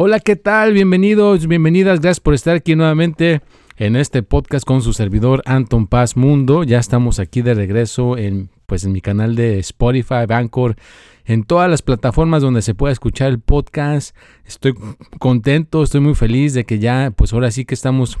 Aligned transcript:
Hola, 0.00 0.20
¿qué 0.20 0.36
tal? 0.36 0.74
Bienvenidos, 0.74 1.48
bienvenidas. 1.48 1.98
Gracias 1.98 2.20
por 2.20 2.32
estar 2.32 2.54
aquí 2.54 2.76
nuevamente 2.76 3.40
en 3.76 3.96
este 3.96 4.22
podcast 4.22 4.64
con 4.64 4.80
su 4.80 4.92
servidor 4.92 5.42
Anton 5.44 5.88
Paz 5.88 6.16
Mundo. 6.16 6.62
Ya 6.62 6.78
estamos 6.78 7.18
aquí 7.18 7.42
de 7.42 7.54
regreso 7.54 8.16
en 8.16 8.48
pues 8.66 8.84
en 8.84 8.92
mi 8.92 9.00
canal 9.00 9.34
de 9.34 9.58
Spotify, 9.58 10.24
Anchor, 10.28 10.76
en 11.24 11.42
todas 11.42 11.68
las 11.68 11.82
plataformas 11.82 12.42
donde 12.42 12.62
se 12.62 12.76
pueda 12.76 12.92
escuchar 12.92 13.30
el 13.30 13.40
podcast. 13.40 14.14
Estoy 14.44 14.74
contento, 15.18 15.82
estoy 15.82 16.00
muy 16.00 16.14
feliz 16.14 16.54
de 16.54 16.62
que 16.62 16.78
ya 16.78 17.10
pues 17.10 17.32
ahora 17.32 17.50
sí 17.50 17.64
que 17.64 17.74
estamos 17.74 18.18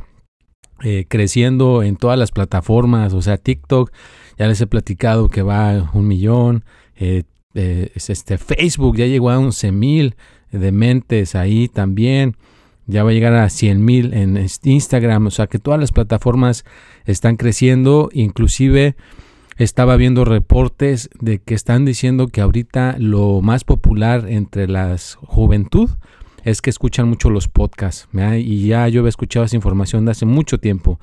eh, 0.82 1.06
creciendo 1.08 1.84
en 1.84 1.94
todas 1.94 2.18
las 2.18 2.32
plataformas, 2.32 3.12
o 3.12 3.22
sea, 3.22 3.38
TikTok, 3.38 3.92
ya 4.36 4.48
les 4.48 4.60
he 4.60 4.66
platicado 4.66 5.28
que 5.28 5.42
va 5.42 5.76
a 5.76 5.90
un 5.92 6.08
millón, 6.08 6.64
eh, 6.96 7.22
eh, 7.54 7.92
este 7.94 8.36
Facebook 8.36 8.96
ya 8.96 9.06
llegó 9.06 9.30
a 9.30 9.38
11 9.38 9.70
mil, 9.70 10.16
de 10.52 10.72
mentes 10.72 11.34
ahí 11.34 11.68
también. 11.68 12.36
Ya 12.86 13.04
va 13.04 13.10
a 13.10 13.12
llegar 13.12 13.34
a 13.34 13.50
100 13.50 13.84
mil 13.84 14.14
en 14.14 14.46
Instagram. 14.62 15.26
O 15.26 15.30
sea 15.30 15.46
que 15.46 15.58
todas 15.58 15.78
las 15.78 15.92
plataformas 15.92 16.64
están 17.04 17.36
creciendo. 17.36 18.08
Inclusive 18.12 18.96
estaba 19.58 19.96
viendo 19.96 20.24
reportes 20.24 21.10
de 21.20 21.38
que 21.40 21.54
están 21.54 21.84
diciendo 21.84 22.28
que 22.28 22.40
ahorita 22.40 22.96
lo 22.98 23.42
más 23.42 23.64
popular 23.64 24.26
entre 24.28 24.68
la 24.68 24.96
juventud 25.20 25.90
es 26.44 26.62
que 26.62 26.70
escuchan 26.70 27.08
mucho 27.08 27.28
los 27.28 27.48
podcasts. 27.48 28.08
Y 28.38 28.66
ya 28.68 28.88
yo 28.88 29.00
había 29.00 29.10
escuchado 29.10 29.44
esa 29.44 29.56
información 29.56 30.04
de 30.04 30.12
hace 30.12 30.26
mucho 30.26 30.58
tiempo, 30.58 30.98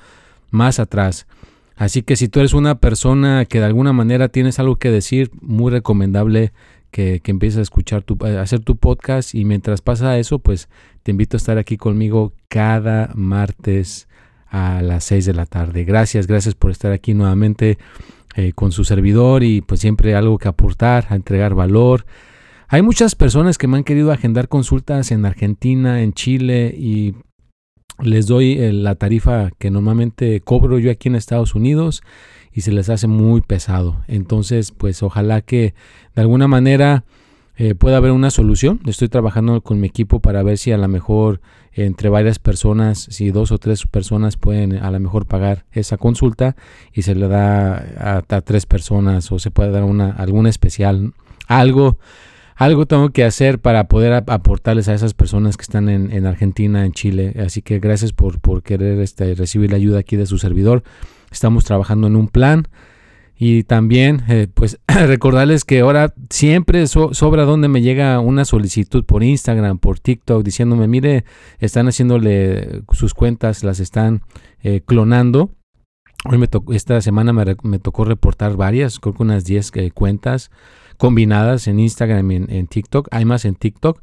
más 0.49 0.79
atrás. 0.79 1.27
Así 1.75 2.01
que 2.01 2.15
si 2.15 2.29
tú 2.29 2.39
eres 2.39 2.53
una 2.53 2.75
persona 2.75 3.45
que 3.45 3.59
de 3.59 3.65
alguna 3.65 3.91
manera 3.91 4.29
tienes 4.29 4.59
algo 4.59 4.77
que 4.77 4.89
decir, 4.89 5.29
muy 5.41 5.71
recomendable 5.71 6.53
que, 6.95 7.21
empieces 7.25 7.59
a 7.59 7.61
escuchar 7.61 8.03
tu, 8.03 8.17
a 8.25 8.41
hacer 8.41 8.61
tu 8.61 8.77
podcast 8.77 9.35
y 9.35 9.43
mientras 9.43 9.81
pasa 9.81 10.17
eso, 10.17 10.39
pues 10.39 10.69
te 11.03 11.11
invito 11.11 11.35
a 11.35 11.39
estar 11.39 11.57
aquí 11.57 11.75
conmigo 11.75 12.31
cada 12.47 13.11
martes 13.15 14.07
a 14.47 14.81
las 14.81 15.03
6 15.03 15.25
de 15.25 15.33
la 15.33 15.45
tarde. 15.45 15.83
Gracias, 15.83 16.25
gracias 16.25 16.55
por 16.55 16.71
estar 16.71 16.93
aquí 16.93 17.13
nuevamente 17.13 17.77
eh, 18.37 18.53
con 18.53 18.71
su 18.71 18.85
servidor 18.85 19.43
y 19.43 19.59
pues 19.59 19.81
siempre 19.81 20.15
algo 20.15 20.37
que 20.37 20.47
aportar, 20.47 21.07
a 21.09 21.15
entregar 21.15 21.53
valor. 21.53 22.05
Hay 22.69 22.81
muchas 22.81 23.13
personas 23.13 23.57
que 23.57 23.67
me 23.67 23.75
han 23.75 23.83
querido 23.83 24.13
agendar 24.13 24.47
consultas 24.47 25.11
en 25.11 25.25
Argentina, 25.25 26.01
en 26.01 26.13
Chile 26.13 26.73
y 26.77 27.15
les 28.01 28.25
doy 28.25 28.53
eh, 28.53 28.71
la 28.71 28.95
tarifa 28.95 29.49
que 29.59 29.69
normalmente 29.69 30.39
cobro 30.39 30.79
yo 30.79 30.89
aquí 30.89 31.09
en 31.09 31.15
Estados 31.15 31.55
Unidos 31.55 32.03
y 32.55 32.61
se 32.61 32.71
les 32.71 32.89
hace 32.89 33.07
muy 33.07 33.41
pesado. 33.41 33.97
Entonces, 34.07 34.71
pues 34.71 35.03
ojalá 35.03 35.41
que 35.41 35.75
de 36.15 36.21
alguna 36.21 36.47
manera 36.47 37.03
eh, 37.57 37.75
pueda 37.75 37.97
haber 37.97 38.11
una 38.11 38.31
solución. 38.31 38.79
Estoy 38.85 39.09
trabajando 39.09 39.59
con 39.59 39.81
mi 39.81 39.87
equipo 39.87 40.21
para 40.21 40.41
ver 40.41 40.57
si 40.57 40.71
a 40.71 40.77
lo 40.77 40.87
mejor 40.87 41.41
entre 41.73 42.07
varias 42.07 42.39
personas, 42.39 43.07
si 43.09 43.31
dos 43.31 43.51
o 43.51 43.57
tres 43.57 43.85
personas 43.85 44.37
pueden 44.37 44.77
a 44.77 44.89
lo 44.89 44.99
mejor 45.01 45.25
pagar 45.25 45.65
esa 45.73 45.97
consulta 45.97 46.55
y 46.93 47.01
se 47.01 47.13
le 47.13 47.27
da 47.27 48.19
a, 48.19 48.41
tres 48.41 48.65
personas 48.65 49.29
o 49.33 49.39
se 49.39 49.51
puede 49.51 49.71
dar 49.71 49.83
una 49.83 50.11
algún 50.11 50.47
especial, 50.47 51.13
algo. 51.47 51.97
Algo 52.57 52.85
tengo 52.85 53.09
que 53.09 53.25
hacer 53.25 53.59
para 53.59 53.89
poder 53.89 54.13
aportarles 54.13 54.87
a 54.87 54.93
esas 54.93 55.13
personas 55.13 55.57
que 55.57 55.63
están 55.63 55.89
en, 55.89 56.25
Argentina, 56.25 56.85
en 56.85 56.93
Chile. 56.93 57.35
Así 57.45 57.61
que 57.61 57.79
gracias 57.79 58.13
por, 58.13 58.39
por 58.39 58.63
querer 58.63 58.97
este, 59.01 59.35
recibir 59.35 59.71
la 59.71 59.75
ayuda 59.75 59.99
aquí 59.99 60.15
de 60.15 60.25
su 60.25 60.37
servidor. 60.37 60.81
Estamos 61.35 61.65
trabajando 61.65 62.07
en 62.07 62.15
un 62.15 62.29
plan. 62.29 62.67
Y 63.37 63.63
también, 63.63 64.23
eh, 64.29 64.47
pues, 64.53 64.79
recordarles 64.87 65.65
que 65.65 65.81
ahora 65.81 66.13
siempre 66.29 66.87
sobra 66.87 67.43
donde 67.43 67.67
me 67.67 67.81
llega 67.81 68.19
una 68.21 68.45
solicitud 68.45 69.03
por 69.03 69.23
Instagram, 69.23 69.77
por 69.77 69.99
TikTok, 69.99 70.43
diciéndome, 70.43 70.87
mire, 70.87 71.25
están 71.59 71.87
haciéndole 71.87 72.83
sus 72.93 73.13
cuentas, 73.13 73.63
las 73.65 73.81
están 73.81 74.21
eh, 74.63 74.81
clonando. 74.85 75.51
Hoy 76.23 76.37
me 76.37 76.47
esta 76.73 77.01
semana 77.01 77.33
me, 77.33 77.79
tocó 77.79 78.05
reportar 78.05 78.55
varias, 78.55 78.99
creo 78.99 79.13
que 79.13 79.23
unas 79.23 79.43
10 79.43 79.71
eh, 79.75 79.91
cuentas 79.91 80.49
combinadas 80.97 81.67
en 81.67 81.79
Instagram 81.79 82.31
y 82.31 82.35
en, 82.35 82.67
TikTok. 82.67 83.09
Hay 83.11 83.25
más 83.25 83.43
en 83.43 83.55
TikTok. 83.55 84.01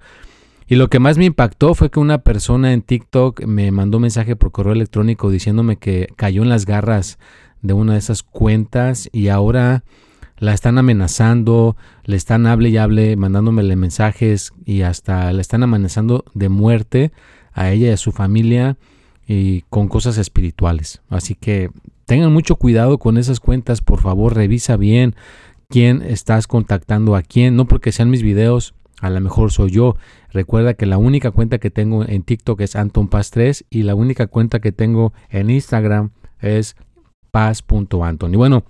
Y 0.67 0.77
lo 0.77 0.89
que 0.89 1.00
más 1.00 1.19
me 1.19 1.25
impactó 1.25 1.75
fue 1.75 1.91
que 1.91 2.00
una 2.00 2.19
persona 2.19 2.73
en 2.73 2.83
TikTok 2.83 3.45
me 3.47 3.71
mandó 3.71 3.99
un 3.99 4.03
mensaje 4.03 4.37
por 4.37 4.53
correo 4.53 4.73
electrónico 4.73 5.31
diciéndome 5.31 5.77
que 5.77 6.09
cayó 6.17 6.43
en 6.43 6.49
las 6.49 6.67
garras 6.67 7.19
de 7.61 7.75
una 7.75 7.95
de 7.95 7.99
esas 7.99 8.23
cuentas 8.23 9.09
y 9.12 9.28
ahora 9.28 9.84
la 10.39 10.55
están 10.55 10.77
amenazando, 10.78 11.77
le 12.05 12.17
están 12.17 12.47
hable 12.47 12.69
y 12.71 12.77
hable, 12.77 13.17
mandándome 13.17 13.62
mensajes 13.77 14.53
y 14.65 14.83
hasta 14.83 15.33
le 15.33 15.41
están 15.41 15.62
amenazando 15.62 16.25
de 16.34 16.49
muerte 16.49 17.12
a 17.53 17.71
ella 17.71 17.89
y 17.89 17.91
a 17.91 17.97
su 17.97 18.11
familia 18.11 18.77
y 19.27 19.62
con 19.71 19.89
cosas 19.89 20.19
espirituales. 20.19 21.00
Así 21.09 21.37
que 21.37 21.71
tengan 22.06 22.33
mucho 22.33 22.56
cuidado 22.56 22.99
con 22.99 23.19
esas 23.19 23.39
cuentas, 23.39 23.81
por 23.83 24.00
favor, 24.00 24.34
revisa 24.34 24.77
bien 24.77 25.15
quién 25.69 26.03
estás 26.03 26.47
contactando 26.47 27.15
a 27.15 27.23
quién, 27.23 27.55
no 27.55 27.67
porque 27.67 27.93
sean 27.93 28.11
mis 28.11 28.23
videos, 28.23 28.75
a 29.02 29.10
lo 29.10 29.20
mejor 29.20 29.50
soy 29.50 29.72
yo. 29.72 29.96
Recuerda 30.30 30.74
que 30.74 30.86
la 30.86 30.96
única 30.96 31.32
cuenta 31.32 31.58
que 31.58 31.70
tengo 31.70 32.06
en 32.08 32.22
TikTok 32.22 32.60
es 32.60 32.76
Anton 32.76 33.08
Paz 33.08 33.32
3 33.32 33.66
y 33.68 33.82
la 33.82 33.96
única 33.96 34.28
cuenta 34.28 34.60
que 34.60 34.70
tengo 34.70 35.12
en 35.28 35.50
Instagram 35.50 36.10
es 36.40 36.76
paz.anton. 37.32 38.32
Y 38.32 38.36
bueno, 38.36 38.64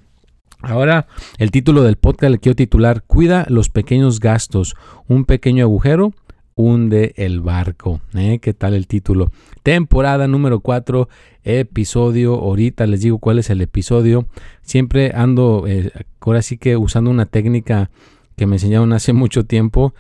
ahora 0.62 1.06
el 1.37 1.50
título 1.50 1.82
del 1.82 1.97
podcast 1.97 2.32
le 2.32 2.38
quiero 2.38 2.56
titular 2.56 3.03
Cuida 3.06 3.44
los 3.50 3.69
pequeños 3.69 4.20
gastos, 4.20 4.75
un 5.06 5.26
pequeño 5.26 5.65
agujero 5.65 6.15
hunde 6.54 7.12
el 7.16 7.41
barco. 7.41 8.00
¿eh? 8.14 8.38
¿Qué 8.41 8.54
tal 8.54 8.72
el 8.72 8.87
título? 8.87 9.32
Temporada 9.62 10.28
número 10.28 10.60
4, 10.60 11.10
episodio. 11.44 12.34
Ahorita 12.34 12.87
les 12.87 13.03
digo 13.03 13.19
cuál 13.19 13.38
es 13.38 13.50
el 13.50 13.60
episodio. 13.60 14.26
Siempre 14.62 15.12
ando, 15.14 15.64
eh, 15.66 15.93
ahora 16.20 16.41
sí 16.41 16.56
que 16.56 16.78
usando 16.78 17.10
una 17.10 17.26
técnica 17.26 17.91
que 18.37 18.47
me 18.47 18.56
enseñaron 18.56 18.93
hace 18.93 19.12
mucho 19.12 19.44
tiempo. 19.44 19.94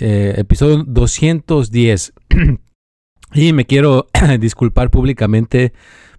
Eh, 0.00 0.34
episodio 0.36 0.84
210. 0.84 2.12
y 3.34 3.52
me 3.52 3.66
quiero 3.66 4.06
disculpar 4.40 4.90
públicamente, 4.90 5.72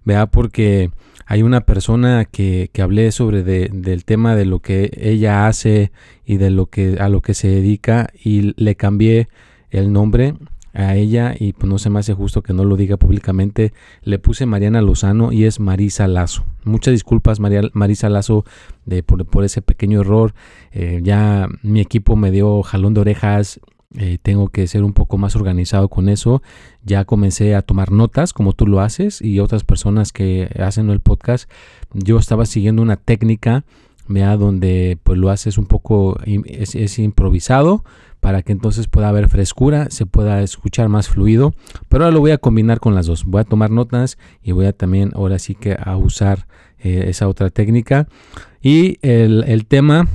vea, 0.04 0.26
porque 0.26 0.90
hay 1.26 1.42
una 1.42 1.60
persona 1.60 2.24
que, 2.24 2.70
que 2.72 2.82
hablé 2.82 3.12
sobre 3.12 3.42
del 3.42 4.04
tema 4.04 4.34
de 4.34 4.44
lo 4.44 4.58
que 4.58 4.90
ella 4.96 5.46
hace 5.46 5.92
y 6.24 6.38
de 6.38 6.50
lo 6.50 6.66
que 6.66 6.96
a 6.98 7.08
lo 7.08 7.22
que 7.22 7.34
se 7.34 7.48
dedica 7.48 8.10
y 8.22 8.52
le 8.60 8.74
cambié 8.74 9.28
el 9.70 9.92
nombre 9.92 10.34
a 10.72 10.94
ella 10.96 11.34
y 11.38 11.52
pues 11.52 11.68
no 11.68 11.78
se 11.78 11.90
me 11.90 11.98
hace 11.98 12.14
justo 12.14 12.42
que 12.42 12.52
no 12.52 12.64
lo 12.64 12.76
diga 12.76 12.96
públicamente. 12.96 13.72
Le 14.02 14.18
puse 14.18 14.46
Mariana 14.46 14.82
Lozano 14.82 15.32
y 15.32 15.44
es 15.44 15.60
Marisa 15.60 16.06
Lazo. 16.08 16.44
Muchas 16.64 16.92
disculpas 16.92 17.40
Marisa 17.40 18.08
Lazo 18.08 18.44
de, 18.86 19.02
por, 19.02 19.44
ese 19.44 19.62
pequeño 19.62 20.00
error. 20.00 20.34
Eh, 20.72 21.00
ya 21.02 21.48
mi 21.62 21.80
equipo 21.80 22.16
me 22.16 22.30
dio 22.30 22.62
jalón 22.62 22.94
de 22.94 23.00
orejas 23.00 23.60
eh, 23.98 24.18
tengo 24.22 24.48
que 24.50 24.68
ser 24.68 24.84
un 24.84 24.92
poco 24.92 25.18
más 25.18 25.34
organizado 25.34 25.88
con 25.88 26.08
eso. 26.08 26.42
Ya 26.84 27.04
comencé 27.04 27.54
a 27.54 27.62
tomar 27.62 27.90
notas 27.90 28.32
como 28.32 28.52
tú 28.52 28.66
lo 28.66 28.80
haces 28.80 29.20
y 29.20 29.40
otras 29.40 29.64
personas 29.64 30.12
que 30.12 30.48
hacen 30.60 30.90
el 30.90 31.00
podcast. 31.00 31.50
Yo 31.92 32.18
estaba 32.18 32.46
siguiendo 32.46 32.82
una 32.82 32.96
técnica, 32.96 33.64
vea, 34.06 34.36
donde 34.36 34.98
pues 35.02 35.18
lo 35.18 35.30
haces 35.30 35.58
un 35.58 35.66
poco, 35.66 36.16
es, 36.24 36.98
improvisado 36.98 37.84
para 38.20 38.42
que 38.42 38.52
entonces 38.52 38.86
pueda 38.86 39.08
haber 39.08 39.28
frescura, 39.28 39.88
se 39.90 40.06
pueda 40.06 40.42
escuchar 40.42 40.88
más 40.88 41.08
fluido. 41.08 41.54
Pero 41.88 42.04
ahora 42.04 42.14
lo 42.14 42.20
voy 42.20 42.30
a 42.30 42.38
combinar 42.38 42.78
con 42.78 42.94
las 42.94 43.06
dos. 43.06 43.24
Voy 43.24 43.40
a 43.40 43.44
tomar 43.44 43.70
notas 43.70 44.18
y 44.42 44.52
voy 44.52 44.66
a 44.66 44.72
también 44.72 45.10
ahora 45.14 45.38
sí 45.38 45.54
que 45.54 45.76
a 45.78 45.96
usar 45.96 46.46
eh, 46.78 47.06
esa 47.08 47.28
otra 47.28 47.50
técnica. 47.50 48.08
Y 48.62 48.98
el, 49.02 49.44
el 49.46 49.66
tema 49.66 50.06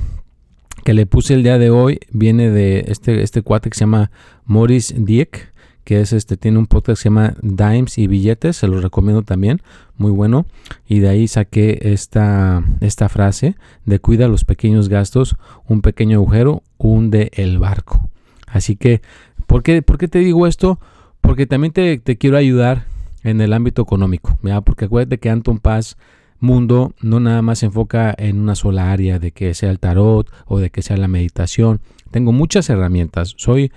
que 0.84 0.94
le 0.94 1.04
puse 1.04 1.34
el 1.34 1.42
día 1.42 1.58
de 1.58 1.70
hoy 1.70 1.98
viene 2.12 2.50
de 2.50 2.84
este, 2.88 3.22
este 3.22 3.42
cuate 3.42 3.70
que 3.70 3.74
se 3.74 3.80
llama 3.80 4.12
Maurice 4.44 4.94
Dieck, 4.96 5.52
que 5.86 6.00
es 6.00 6.12
este, 6.12 6.36
tiene 6.36 6.58
un 6.58 6.66
podcast 6.66 6.98
que 6.98 7.02
se 7.04 7.08
llama 7.10 7.34
Dimes 7.42 7.96
y 7.96 8.08
Billetes, 8.08 8.56
se 8.56 8.66
los 8.66 8.82
recomiendo 8.82 9.22
también, 9.22 9.62
muy 9.96 10.10
bueno. 10.10 10.44
Y 10.84 10.98
de 10.98 11.08
ahí 11.08 11.28
saqué 11.28 11.78
esta, 11.80 12.64
esta 12.80 13.08
frase 13.08 13.54
de 13.84 14.00
cuida 14.00 14.26
los 14.26 14.44
pequeños 14.44 14.88
gastos, 14.88 15.36
un 15.68 15.82
pequeño 15.82 16.18
agujero 16.18 16.64
hunde 16.76 17.30
el 17.34 17.60
barco. 17.60 18.10
Así 18.48 18.74
que, 18.74 19.00
¿por 19.46 19.62
qué, 19.62 19.80
¿por 19.80 19.96
qué 19.96 20.08
te 20.08 20.18
digo 20.18 20.48
esto? 20.48 20.80
Porque 21.20 21.46
también 21.46 21.72
te, 21.72 21.98
te 21.98 22.18
quiero 22.18 22.36
ayudar 22.36 22.86
en 23.22 23.40
el 23.40 23.52
ámbito 23.52 23.82
económico, 23.82 24.40
¿ya? 24.42 24.62
porque 24.62 24.86
acuérdate 24.86 25.18
que 25.18 25.30
Anton 25.30 25.60
Paz 25.60 25.96
Mundo 26.40 26.94
no 27.00 27.20
nada 27.20 27.42
más 27.42 27.60
se 27.60 27.66
enfoca 27.66 28.12
en 28.18 28.40
una 28.40 28.56
sola 28.56 28.90
área, 28.90 29.20
de 29.20 29.30
que 29.30 29.54
sea 29.54 29.70
el 29.70 29.78
tarot 29.78 30.28
o 30.46 30.58
de 30.58 30.70
que 30.70 30.82
sea 30.82 30.96
la 30.96 31.06
meditación. 31.06 31.80
Tengo 32.10 32.32
muchas 32.32 32.68
herramientas. 32.70 33.34
Soy, 33.36 33.70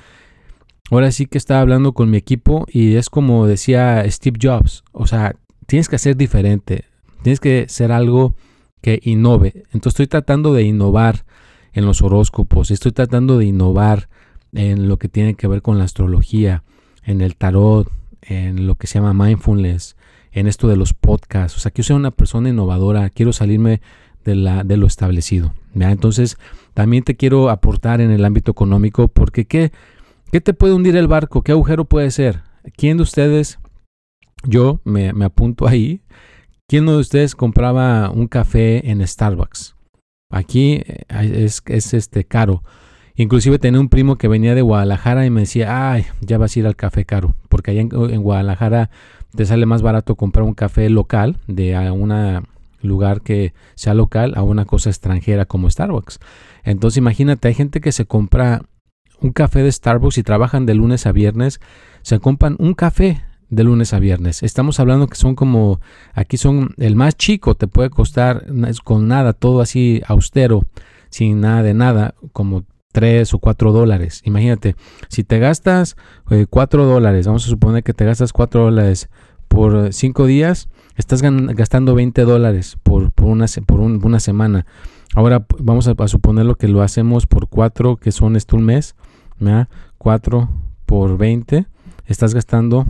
ahora 0.91 1.11
sí 1.11 1.25
que 1.25 1.37
estaba 1.37 1.61
hablando 1.61 1.93
con 1.93 2.09
mi 2.09 2.17
equipo 2.17 2.65
y 2.69 2.95
es 2.95 3.09
como 3.09 3.47
decía 3.47 4.03
Steve 4.09 4.39
Jobs, 4.41 4.83
o 4.91 5.07
sea, 5.07 5.35
tienes 5.65 5.87
que 5.87 5.95
hacer 5.95 6.17
diferente, 6.17 6.85
tienes 7.21 7.39
que 7.39 7.65
ser 7.67 7.91
algo 7.91 8.35
que 8.81 8.99
innove. 9.03 9.63
Entonces 9.71 9.87
estoy 9.87 10.07
tratando 10.07 10.53
de 10.53 10.63
innovar 10.63 11.25
en 11.73 11.85
los 11.85 12.01
horóscopos, 12.01 12.71
estoy 12.71 12.91
tratando 12.91 13.37
de 13.37 13.45
innovar 13.45 14.09
en 14.53 14.87
lo 14.87 14.97
que 14.97 15.09
tiene 15.09 15.35
que 15.35 15.47
ver 15.47 15.61
con 15.61 15.77
la 15.77 15.83
astrología, 15.83 16.63
en 17.03 17.21
el 17.21 17.35
tarot, 17.35 17.89
en 18.21 18.67
lo 18.67 18.75
que 18.75 18.87
se 18.87 18.99
llama 18.99 19.13
mindfulness, 19.13 19.95
en 20.31 20.47
esto 20.47 20.67
de 20.67 20.75
los 20.75 20.93
podcasts. 20.93 21.57
O 21.57 21.59
sea, 21.59 21.71
quiero 21.71 21.87
ser 21.87 21.95
una 21.95 22.11
persona 22.11 22.49
innovadora, 22.49 23.09
quiero 23.09 23.33
salirme 23.33 23.81
de, 24.25 24.35
la, 24.35 24.63
de 24.63 24.77
lo 24.77 24.87
establecido. 24.87 25.53
Entonces, 25.75 26.37
también 26.73 27.03
te 27.03 27.15
quiero 27.15 27.49
aportar 27.49 28.01
en 28.01 28.11
el 28.11 28.25
ámbito 28.25 28.51
económico, 28.51 29.07
porque 29.07 29.45
¿qué, 29.45 29.71
¿qué 30.31 30.41
te 30.41 30.53
puede 30.53 30.73
hundir 30.73 30.95
el 30.95 31.07
barco? 31.07 31.41
¿Qué 31.41 31.51
agujero 31.51 31.85
puede 31.85 32.11
ser? 32.11 32.41
¿Quién 32.75 32.97
de 32.97 33.03
ustedes, 33.03 33.59
yo 34.43 34.79
me, 34.83 35.09
apunto 35.23 35.67
ahí, 35.67 36.01
quién 36.67 36.85
de 36.85 36.97
ustedes 36.97 37.35
compraba 37.35 38.09
un 38.11 38.27
café 38.27 38.89
en 38.89 39.05
Starbucks? 39.05 39.75
Aquí 40.31 40.81
eh, 40.85 41.05
es, 41.09 41.63
es 41.65 41.93
este 41.93 42.25
caro. 42.25 42.63
Inclusive 43.15 43.59
tenía 43.59 43.81
un 43.81 43.89
primo 43.89 44.17
que 44.17 44.29
venía 44.29 44.55
de 44.55 44.61
Guadalajara 44.61 45.25
y 45.25 45.29
me 45.29 45.41
decía, 45.41 45.91
ay, 45.91 46.05
ya 46.21 46.37
vas 46.37 46.55
a 46.55 46.59
ir 46.59 46.67
al 46.67 46.77
café 46.77 47.03
caro, 47.03 47.35
porque 47.49 47.71
allá 47.71 47.81
en, 47.81 47.89
Guadalajara 48.21 48.89
te 49.35 49.45
sale 49.45 49.65
más 49.65 49.81
barato 49.81 50.15
comprar 50.15 50.45
un 50.45 50.53
café 50.53 50.89
local 50.89 51.37
de 51.45 51.77
un 51.91 52.47
lugar 52.81 53.21
que 53.21 53.53
sea 53.75 53.93
local 53.93 54.33
a 54.37 54.43
una 54.43 54.63
cosa 54.63 54.89
extranjera 54.89 55.45
como 55.45 55.69
Starbucks. 55.69 56.19
Entonces 56.63 56.97
imagínate, 56.97 57.49
hay 57.49 57.55
gente 57.55 57.81
que 57.81 57.91
se 57.91 58.05
compra 58.05 58.63
un 59.21 59.31
café 59.31 59.63
de 59.63 59.71
Starbucks 59.71 60.17
y 60.17 60.23
trabajan 60.23 60.65
de 60.65 60.75
lunes 60.75 61.05
a 61.05 61.11
viernes, 61.11 61.59
se 62.01 62.19
compran 62.19 62.55
un 62.59 62.73
café 62.73 63.23
de 63.49 63.63
lunes 63.63 63.93
a 63.93 63.99
viernes. 63.99 64.43
Estamos 64.43 64.79
hablando 64.79 65.07
que 65.07 65.15
son 65.15 65.35
como, 65.35 65.79
aquí 66.13 66.37
son, 66.37 66.73
el 66.77 66.95
más 66.95 67.15
chico 67.15 67.55
te 67.55 67.67
puede 67.67 67.89
costar 67.89 68.45
con 68.83 69.07
nada, 69.07 69.33
todo 69.33 69.61
así 69.61 70.01
austero, 70.07 70.65
sin 71.09 71.41
nada 71.41 71.63
de 71.63 71.73
nada, 71.73 72.15
como 72.33 72.65
3 72.91 73.33
o 73.33 73.39
4 73.39 73.71
dólares. 73.71 74.21
Imagínate, 74.25 74.75
si 75.09 75.23
te 75.23 75.39
gastas 75.39 75.95
4 76.49 76.83
eh, 76.83 76.85
dólares, 76.85 77.27
vamos 77.27 77.45
a 77.45 77.49
suponer 77.49 77.83
que 77.83 77.93
te 77.93 78.05
gastas 78.05 78.33
4 78.33 78.65
dólares 78.65 79.09
por 79.47 79.93
5 79.93 80.25
días, 80.25 80.69
estás 80.95 81.21
gastando 81.21 81.95
20 81.95 82.23
dólares 82.23 82.77
por, 82.83 83.11
por, 83.11 83.27
una, 83.27 83.45
por 83.65 83.79
una 83.79 84.19
semana. 84.19 84.65
Ahora 85.15 85.45
vamos 85.57 85.87
a, 85.87 86.07
suponer 86.07 86.45
lo 86.45 86.55
que 86.55 86.67
lo 86.67 86.83
hacemos 86.83 87.25
por 87.25 87.47
4, 87.47 87.97
que 87.97 88.11
son 88.11 88.35
esto 88.35 88.55
un 88.55 88.63
mes. 88.63 88.95
4 89.97 90.49
por 90.85 91.17
20, 91.17 91.65
estás 92.05 92.33
gastando... 92.33 92.85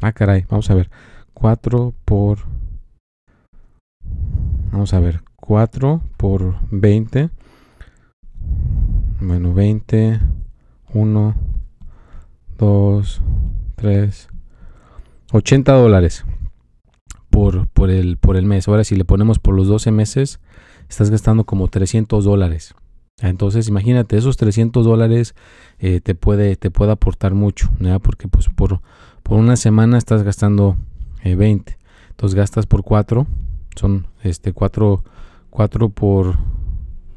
Ah, 0.00 0.12
caray, 0.12 0.44
vamos 0.48 0.70
a 0.70 0.74
ver. 0.74 0.90
4 1.34 1.94
por... 2.04 2.38
Vamos 4.70 4.94
a 4.94 5.00
ver. 5.00 5.22
4 5.36 6.00
por 6.16 6.56
20 6.70 7.30
bueno, 9.24 9.54
20, 9.54 10.20
1, 10.94 11.34
2, 12.58 13.22
3, 13.76 14.28
80 15.32 15.72
dólares 15.72 16.24
por, 17.30 17.68
por, 17.68 17.90
el, 17.90 18.16
por 18.16 18.36
el 18.36 18.46
mes. 18.46 18.66
Ahora, 18.66 18.82
si 18.84 18.96
le 18.96 19.04
ponemos 19.04 19.38
por 19.38 19.54
los 19.54 19.68
12 19.68 19.92
meses, 19.92 20.40
estás 20.88 21.10
gastando 21.10 21.44
como 21.44 21.68
300 21.68 22.24
dólares. 22.24 22.74
Entonces, 23.28 23.68
imagínate, 23.68 24.16
esos 24.16 24.36
300 24.36 24.84
dólares 24.84 25.34
eh, 25.78 26.00
te, 26.00 26.14
puede, 26.14 26.56
te 26.56 26.70
puede 26.70 26.92
aportar 26.92 27.34
mucho, 27.34 27.70
porque 28.02 28.28
pues 28.28 28.48
por, 28.48 28.80
por 29.22 29.38
una 29.38 29.56
semana 29.56 29.98
estás 29.98 30.22
gastando 30.22 30.76
20. 31.24 31.72
Eh, 31.72 31.76
Entonces 32.10 32.34
gastas 32.34 32.66
por 32.66 32.82
4, 32.82 33.26
son 33.76 34.06
este 34.22 34.52
4, 34.52 35.02
4 35.50 35.88
por... 35.90 36.38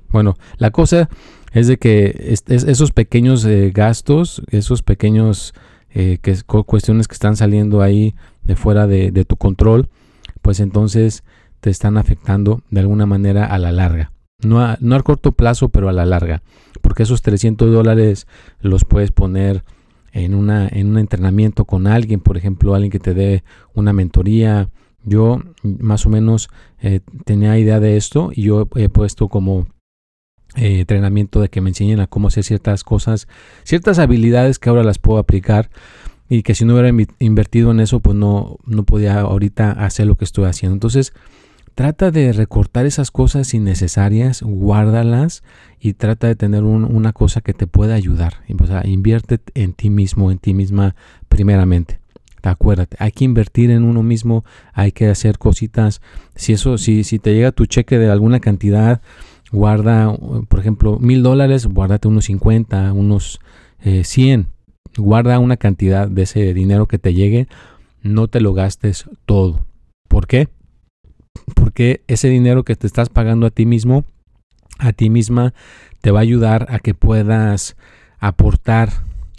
Bueno, 0.10 0.36
la 0.58 0.72
cosa 0.72 1.10
es 1.52 1.68
de 1.68 1.78
que 1.78 2.36
esos 2.48 2.92
pequeños 2.92 3.44
eh, 3.46 3.72
gastos, 3.74 4.42
esos 4.50 4.82
pequeños 4.82 5.54
eh, 5.90 6.20
que, 6.22 6.36
cuestiones 6.44 7.08
que 7.08 7.14
están 7.14 7.38
saliendo 7.38 7.82
ahí 7.82 8.16
de 8.44 8.58
fuera 8.58 8.88
de, 8.88 9.26
tu 9.26 9.38
control, 9.38 9.88
pues 10.42 10.60
entonces 10.60 11.24
te 11.62 11.70
están 11.70 11.98
afectando 11.98 12.62
de 12.70 12.82
alguna 12.82 13.06
manera 13.06 13.46
a 13.46 13.58
la 13.58 13.72
larga. 13.72 14.12
No 14.44 14.60
a, 14.60 14.78
no 14.82 15.02
corto 15.04 15.32
plazo, 15.32 15.70
pero 15.70 15.90
a 15.90 15.94
la 15.94 16.06
larga. 16.06 16.44
Porque 16.82 17.04
esos 17.04 17.22
300 17.22 17.72
dólares 17.72 18.28
los 18.60 18.86
puedes 18.86 19.12
poner 19.12 19.64
en, 20.12 20.34
una, 20.34 20.68
en 20.68 20.88
un 20.88 20.98
entrenamiento 20.98 21.66
con 21.66 21.88
alguien, 21.88 22.20
por 22.20 22.38
ejemplo, 22.38 22.74
alguien 22.74 22.92
que 22.92 23.00
te 23.00 23.14
dé 23.14 23.44
una 23.74 23.94
mentoría. 23.94 24.70
Yo 25.04 25.42
más 25.64 26.06
o 26.06 26.10
menos 26.10 26.50
eh, 26.80 27.02
tenía 27.26 27.58
idea 27.60 27.80
de 27.80 27.98
esto 27.98 28.32
y 28.34 28.44
yo 28.44 28.68
he 28.76 28.90
puesto 28.90 29.28
como 29.28 29.68
eh, 30.56 30.80
entrenamiento 30.80 31.42
de 31.42 31.50
que 31.50 31.60
me 31.60 31.70
enseñen 31.70 32.00
a 32.00 32.08
cómo 32.08 32.30
hacer 32.30 32.44
ciertas 32.44 32.84
cosas, 32.84 33.28
ciertas 33.64 34.00
habilidades 34.00 34.58
que 34.58 34.70
ahora 34.70 34.84
las 34.84 35.00
puedo 35.00 35.20
aplicar 35.20 35.70
y 36.30 36.44
que 36.44 36.56
si 36.56 36.64
no 36.66 36.74
hubiera 36.74 36.90
invertido 37.20 37.72
en 37.72 37.82
eso, 37.82 38.00
pues 38.00 38.16
no, 38.16 38.58
no 38.66 38.84
podía 38.84 39.20
ahorita 39.20 39.72
hacer 39.72 40.08
lo 40.08 40.16
que 40.16 40.26
estoy 40.26 40.46
haciendo. 40.46 40.74
Entonces, 40.74 41.14
trata 41.76 42.10
de 42.10 42.32
recortar 42.32 42.86
esas 42.86 43.12
cosas 43.12 43.54
innecesarias, 43.54 44.42
guárdalas 44.42 45.44
y 45.80 45.94
trata 45.94 46.28
de 46.28 46.36
tener 46.36 46.64
una 46.64 47.14
cosa 47.14 47.42
que 47.42 47.54
te 47.54 47.68
pueda 47.68 47.96
ayudar. 47.96 48.42
O 48.60 48.66
sea, 48.66 48.82
invierte 48.88 49.40
en 49.54 49.74
ti 49.74 49.90
mismo, 49.90 50.32
en 50.32 50.40
ti 50.40 50.54
misma 50.54 50.96
primeramente. 51.28 52.00
Acuérdate, 52.42 52.96
hay 53.00 53.12
que 53.12 53.26
invertir 53.26 53.72
en 53.72 53.84
uno 53.84 54.04
mismo, 54.04 54.46
hay 54.74 54.92
que 54.92 55.08
hacer 55.08 55.38
cositas. 55.38 56.02
Si 56.36 56.54
eso, 56.54 56.78
si, 56.78 57.04
te 57.20 57.34
llega 57.34 57.52
tu 57.52 57.66
cheque 57.66 57.98
de 57.98 58.10
alguna 58.10 58.40
cantidad, 58.40 59.02
guarda, 59.52 60.16
por 60.48 60.60
ejemplo, 60.60 60.98
mil 61.00 61.24
dólares, 61.24 61.66
guárdate 61.66 62.08
unos 62.08 62.26
50, 62.26 62.94
unos 62.94 63.40
100, 63.82 64.42
eh, 64.42 64.46
guarda 64.98 65.40
una 65.40 65.58
cantidad 65.58 66.08
de 66.08 66.22
ese 66.22 66.54
dinero 66.54 66.88
que 66.88 67.00
te 67.00 67.14
llegue, 67.14 67.48
no 68.02 68.28
te 68.28 68.40
lo 68.40 68.54
gastes 68.54 69.10
todo. 69.26 69.66
¿Por 70.08 70.28
qué? 70.28 70.48
Porque 71.54 72.02
ese 72.08 72.30
dinero 72.30 72.64
que 72.64 72.76
te 72.76 72.88
estás 72.88 73.10
pagando 73.10 73.46
a 73.48 73.52
ti 73.52 73.66
mismo, 73.66 74.06
a 74.78 74.94
ti 74.94 75.10
misma, 75.10 75.54
te 76.02 76.12
va 76.12 76.20
a 76.20 76.24
ayudar 76.24 76.68
a 76.70 76.80
que 76.80 76.94
puedas 76.94 77.76
aportar 78.20 78.90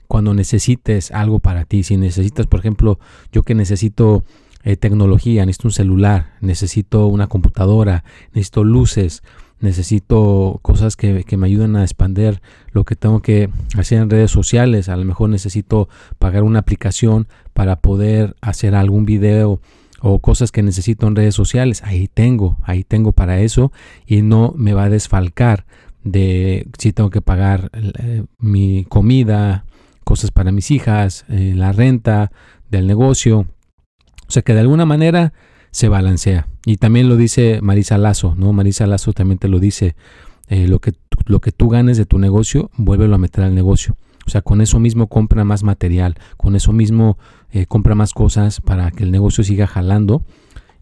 cuando 0.06 0.34
necesites 0.34 1.10
algo 1.10 1.40
para 1.40 1.64
ti. 1.64 1.82
Si 1.82 1.96
necesitas, 1.96 2.46
por 2.46 2.60
ejemplo, 2.60 2.98
yo 3.32 3.42
que 3.42 3.54
necesito 3.54 4.24
eh, 4.64 4.76
tecnología, 4.76 5.44
necesito 5.46 5.68
un 5.68 5.72
celular, 5.72 6.34
necesito 6.40 7.06
una 7.06 7.26
computadora, 7.26 8.04
necesito 8.32 8.64
luces, 8.64 9.22
necesito 9.60 10.58
cosas 10.62 10.96
que, 10.96 11.24
me 11.36 11.46
ayuden 11.46 11.76
a 11.76 11.82
expandir 11.82 12.40
lo 12.72 12.84
que 12.84 12.96
tengo 12.96 13.20
que 13.20 13.48
hacer 13.76 13.98
en 13.98 14.10
redes 14.10 14.30
sociales. 14.30 14.88
A 14.88 14.96
lo 14.96 15.04
mejor 15.04 15.30
necesito 15.30 15.88
pagar 16.18 16.42
una 16.42 16.60
aplicación 16.60 17.28
para 17.52 17.76
poder 17.80 18.36
hacer 18.40 18.74
algún 18.74 19.06
video 19.06 19.60
o 20.00 20.18
cosas 20.20 20.52
que 20.52 20.62
necesito 20.62 21.06
en 21.06 21.16
redes 21.16 21.34
sociales. 21.34 21.82
Ahí 21.84 22.08
tengo, 22.12 22.58
ahí 22.62 22.84
tengo 22.84 23.12
para 23.12 23.40
eso 23.40 23.72
y 24.06 24.22
no 24.22 24.52
me 24.56 24.74
va 24.74 24.84
a 24.84 24.90
desfalcar 24.90 25.66
de 26.04 26.68
si 26.78 26.92
tengo 26.92 27.10
que 27.10 27.20
pagar 27.20 27.70
eh, 27.72 28.24
mi 28.38 28.84
comida, 28.88 29.64
cosas 30.04 30.30
para 30.30 30.52
mis 30.52 30.70
hijas, 30.70 31.24
eh, 31.28 31.52
la 31.56 31.72
renta 31.72 32.30
del 32.70 32.86
negocio. 32.86 33.46
O 34.28 34.30
sea 34.30 34.42
que 34.42 34.54
de 34.54 34.60
alguna 34.60 34.86
manera 34.86 35.32
se 35.70 35.88
balancea. 35.88 36.48
Y 36.64 36.76
también 36.76 37.08
lo 37.08 37.16
dice 37.16 37.60
Marisa 37.62 37.98
Lazo, 37.98 38.34
¿no? 38.36 38.52
Marisa 38.52 38.86
Lazo 38.86 39.12
también 39.12 39.38
te 39.38 39.48
lo 39.48 39.58
dice. 39.58 39.96
Eh, 40.48 40.68
lo, 40.68 40.78
que, 40.78 40.92
lo 41.26 41.40
que 41.40 41.50
tú 41.50 41.68
ganes 41.68 41.96
de 41.96 42.06
tu 42.06 42.18
negocio, 42.18 42.70
vuélvelo 42.76 43.16
a 43.16 43.18
meter 43.18 43.42
al 43.42 43.54
negocio. 43.54 43.96
O 44.26 44.30
sea, 44.30 44.42
con 44.42 44.60
eso 44.60 44.78
mismo 44.80 45.06
compra 45.06 45.44
más 45.44 45.62
material, 45.62 46.16
con 46.36 46.56
eso 46.56 46.72
mismo 46.72 47.16
eh, 47.52 47.66
compra 47.66 47.94
más 47.94 48.12
cosas 48.12 48.60
para 48.60 48.90
que 48.90 49.04
el 49.04 49.12
negocio 49.12 49.44
siga 49.44 49.66
jalando 49.66 50.22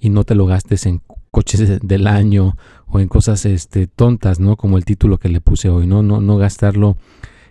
y 0.01 0.11
no 0.11 0.25
te 0.25 0.35
lo 0.35 0.47
gastes 0.47 0.87
en 0.87 1.03
coches 1.31 1.81
del 1.83 2.07
año 2.07 2.57
o 2.87 3.01
en 3.01 3.09
cosas 3.09 3.45
este, 3.45 3.87
tontas, 3.87 4.41
¿no? 4.41 4.57
Como 4.57 4.79
el 4.79 4.85
título 4.85 5.19
que 5.19 5.29
le 5.29 5.41
puse 5.41 5.69
hoy, 5.69 5.87
¿no? 5.87 6.03
No, 6.03 6.21
no 6.21 6.37
gastarlo 6.37 6.97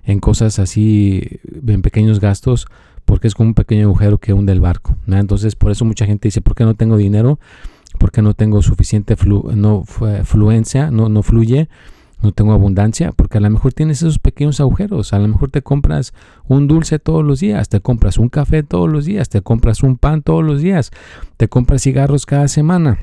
en 0.04 0.20
cosas 0.20 0.60
así, 0.60 1.40
en 1.68 1.82
pequeños 1.82 2.20
gastos, 2.20 2.68
porque 3.06 3.28
es 3.28 3.36
como 3.36 3.50
un 3.50 3.54
pequeño 3.54 3.88
agujero 3.88 4.18
que 4.18 4.34
hunde 4.34 4.54
el 4.54 4.62
barco. 4.62 4.96
Entonces, 5.08 5.56
por 5.56 5.72
eso 5.72 5.86
mucha 5.86 6.06
gente 6.06 6.28
dice, 6.28 6.42
¿por 6.42 6.56
qué 6.56 6.64
no 6.64 6.74
tengo 6.76 6.98
dinero? 6.98 7.40
¿Por 8.00 8.12
qué 8.12 8.22
no 8.22 8.34
tengo 8.34 8.62
suficiente 8.62 9.16
no, 9.26 9.84
fluencia? 9.84 10.90
No, 10.90 11.10
no 11.10 11.22
fluye 11.22 11.70
no 12.24 12.32
tengo 12.32 12.54
abundancia, 12.54 13.12
porque 13.12 13.38
a 13.38 13.42
lo 13.42 13.50
mejor 13.50 13.74
tienes 13.74 13.98
esos 14.02 14.18
pequeños 14.18 14.60
agujeros, 14.60 15.14
a 15.14 15.20
lo 15.20 15.28
mejor 15.28 15.52
te 15.52 15.62
compras 15.62 16.14
un 16.48 16.68
dulce 16.68 16.98
todos 16.98 17.24
los 17.24 17.42
días, 17.42 17.70
te 17.70 17.82
compras 17.82 18.18
un 18.18 18.30
café 18.30 18.64
todos 18.64 18.90
los 18.90 19.06
días, 19.06 19.30
te 19.30 19.42
compras 19.42 19.84
un 19.84 19.98
pan 19.98 20.22
todos 20.22 20.44
los 20.44 20.62
días, 20.62 20.92
te 21.38 21.50
compras 21.50 21.84
cigarros 21.84 22.26
cada 22.26 22.48
semana, 22.48 22.98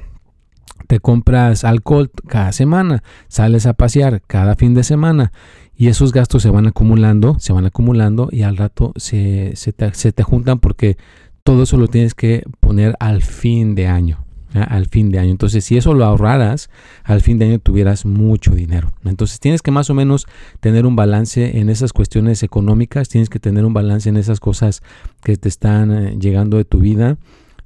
te 0.87 1.01
compras 1.01 1.65
alcohol 1.65 2.11
cada 2.27 2.53
semana, 2.53 3.03
sales 3.29 3.67
a 3.67 3.75
pasear 3.75 4.23
cada 4.27 4.57
fin 4.57 4.75
de 4.75 4.83
semana 4.83 5.33
y 5.77 5.89
esos 5.89 6.13
gastos 6.13 6.43
se 6.43 6.51
van 6.51 6.67
acumulando, 6.67 7.37
se 7.39 7.53
van 7.53 7.67
acumulando 7.67 8.29
y 8.33 8.43
al 8.43 8.57
rato 8.57 8.93
se, 8.97 9.53
se, 9.55 9.73
te, 9.73 9.93
se 9.95 10.13
te 10.13 10.23
juntan 10.23 10.59
porque 10.59 10.97
todo 11.45 11.65
eso 11.65 11.77
lo 11.77 11.89
tienes 11.89 12.15
que 12.15 12.43
poner 12.61 12.97
al 13.01 13.23
fin 13.23 13.75
de 13.75 13.87
año 13.87 14.30
al 14.55 14.87
fin 14.87 15.11
de 15.11 15.19
año. 15.19 15.31
Entonces, 15.31 15.65
si 15.65 15.77
eso 15.77 15.95
lo 15.95 16.05
ahorraras, 16.05 16.71
al 17.05 17.21
fin 17.21 17.39
de 17.39 17.47
año 17.47 17.59
tuvieras 17.59 18.05
mucho 18.05 18.55
dinero. 18.55 18.93
Entonces, 19.05 19.41
tienes 19.41 19.63
que 19.63 19.71
más 19.71 19.91
o 19.91 19.95
menos 19.95 20.27
tener 20.61 20.87
un 20.87 20.97
balance 20.97 21.59
en 21.59 21.69
esas 21.71 21.93
cuestiones 21.93 22.43
económicas, 22.43 23.09
tienes 23.09 23.29
que 23.29 23.39
tener 23.39 23.65
un 23.65 23.73
balance 23.73 24.09
en 24.09 24.17
esas 24.17 24.41
cosas 24.41 24.83
que 25.23 25.37
te 25.37 25.49
están 25.49 25.93
eh, 25.93 26.17
llegando 26.19 26.57
de 26.57 26.65
tu 26.65 26.79
vida. 26.79 27.17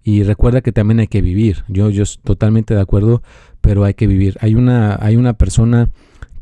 Y 0.02 0.22
recuerda 0.22 0.60
que 0.60 0.72
también 0.72 1.00
hay 1.00 1.06
que 1.06 1.22
vivir. 1.22 1.64
Yo, 1.68 1.88
yo 1.88 2.02
estoy 2.02 2.22
totalmente 2.24 2.74
de 2.74 2.80
acuerdo, 2.80 3.22
pero 3.62 3.84
hay 3.84 3.94
que 3.94 4.06
vivir. 4.06 4.36
Hay 4.40 4.54
una, 4.54 4.98
hay 5.00 5.16
una 5.16 5.32
persona 5.32 5.88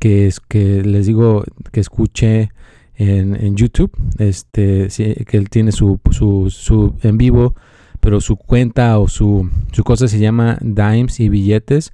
que, 0.01 0.27
es, 0.27 0.41
que 0.41 0.83
les 0.83 1.07
digo 1.07 1.45
que 1.71 1.79
escuché 1.79 2.51
en, 2.97 3.37
en 3.37 3.55
YouTube, 3.55 3.93
este, 4.19 4.89
que 4.89 5.37
él 5.37 5.49
tiene 5.49 5.71
su, 5.71 6.01
su, 6.11 6.51
su 6.51 6.95
en 7.03 7.19
vivo 7.19 7.55
pero 8.03 8.21
su 8.21 8.35
cuenta 8.35 8.99
o 8.99 9.07
su, 9.07 9.49
su 9.71 9.85
cosa 9.85 10.09
se 10.09 10.19
llama 10.19 10.59
Dimes 10.61 11.21
y 11.21 11.29
Billetes. 11.29 11.93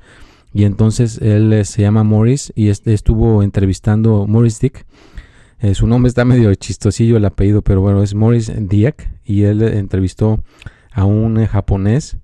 Y 0.55 0.65
entonces 0.65 1.19
él 1.19 1.53
eh, 1.53 1.67
se 1.67 1.83
llama 1.83 2.03
Morris 2.03 2.51
y 2.57 2.69
estuvo 2.71 3.43
entrevistando 3.43 4.27
Morris 4.27 4.59
Dick. 4.59 4.87
Eh, 5.61 5.75
su 5.75 5.87
nombre 5.87 6.09
está 6.09 6.25
medio 6.25 6.55
chistosillo 6.55 7.19
el 7.19 7.27
apellido, 7.27 7.61
pero 7.61 7.83
bueno, 7.83 8.03
es 8.03 8.15
Morris 8.15 8.51
Dick. 8.59 9.11
Y 9.23 9.43
él 9.43 9.61
entrevistó 9.61 10.43
a 10.93 11.05
un 11.05 11.45
japonés, 11.45 12.17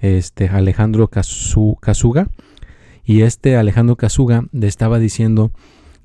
este 0.00 0.48
Alejandro 0.48 1.06
Kasuga. 1.06 2.28
Y 3.04 3.22
este 3.22 3.56
Alejandro 3.56 3.94
Kasuga 3.94 4.46
le 4.50 4.66
estaba 4.66 4.98
diciendo 4.98 5.52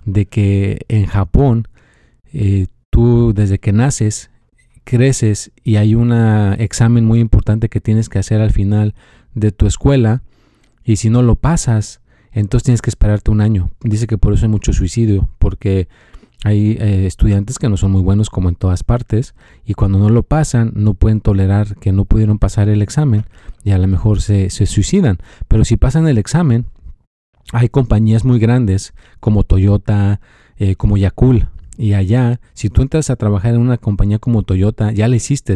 de 0.05 0.27
que 0.27 0.85
en 0.87 1.07
Japón 1.07 1.67
eh, 2.31 2.67
tú 2.91 3.33
desde 3.33 3.57
que 3.57 3.71
naces 3.71 4.29
creces 4.83 5.51
y 5.63 5.77
hay 5.77 5.95
un 5.95 6.11
examen 6.59 7.05
muy 7.05 7.19
importante 7.19 7.69
que 7.69 7.81
tienes 7.81 8.09
que 8.09 8.19
hacer 8.19 8.41
al 8.41 8.51
final 8.51 8.93
de 9.33 9.51
tu 9.51 9.65
escuela 9.65 10.23
y 10.83 10.97
si 10.97 11.09
no 11.09 11.21
lo 11.21 11.35
pasas, 11.35 12.01
entonces 12.31 12.65
tienes 12.65 12.81
que 12.81 12.89
esperarte 12.89 13.31
un 13.31 13.41
año. 13.41 13.71
Dice 13.81 14.07
que 14.07 14.17
por 14.17 14.33
eso 14.33 14.45
hay 14.45 14.51
mucho 14.51 14.73
suicidio, 14.73 15.29
porque 15.39 15.87
hay 16.43 16.77
eh, 16.79 17.05
estudiantes 17.05 17.57
que 17.57 17.69
no 17.69 17.77
son 17.77 17.91
muy 17.91 18.01
buenos 18.01 18.29
como 18.29 18.49
en 18.49 18.55
todas 18.55 18.83
partes 18.83 19.33
y 19.65 19.75
cuando 19.75 19.97
no 19.97 20.09
lo 20.09 20.23
pasan 20.23 20.73
no 20.75 20.93
pueden 20.93 21.21
tolerar 21.21 21.77
que 21.77 21.93
no 21.93 22.03
pudieron 22.05 22.37
pasar 22.37 22.67
el 22.67 22.81
examen 22.81 23.25
y 23.63 23.71
a 23.71 23.77
lo 23.77 23.87
mejor 23.87 24.21
se, 24.21 24.49
suicidan. 24.49 25.19
Pero 25.47 25.63
si 25.63 25.77
pasan 25.77 26.07
el 26.07 26.17
examen, 26.17 26.65
hay 27.53 27.69
compañías 27.69 28.25
muy 28.25 28.39
grandes 28.39 28.93
como 29.19 29.43
Toyota, 29.43 30.19
eh, 30.57 30.75
como 30.75 30.97
Yakul, 30.97 31.47
y 31.77 31.93
allá, 31.93 32.39
si 32.53 32.69
tú 32.69 32.81
entras 32.81 33.09
a 33.09 33.15
trabajar 33.15 33.55
en 33.55 33.61
una 33.61 33.77
compañía 33.77 34.19
como 34.19 34.43
Toyota, 34.43 34.91
ya 34.91 35.07
le 35.07 35.17
hiciste, 35.17 35.55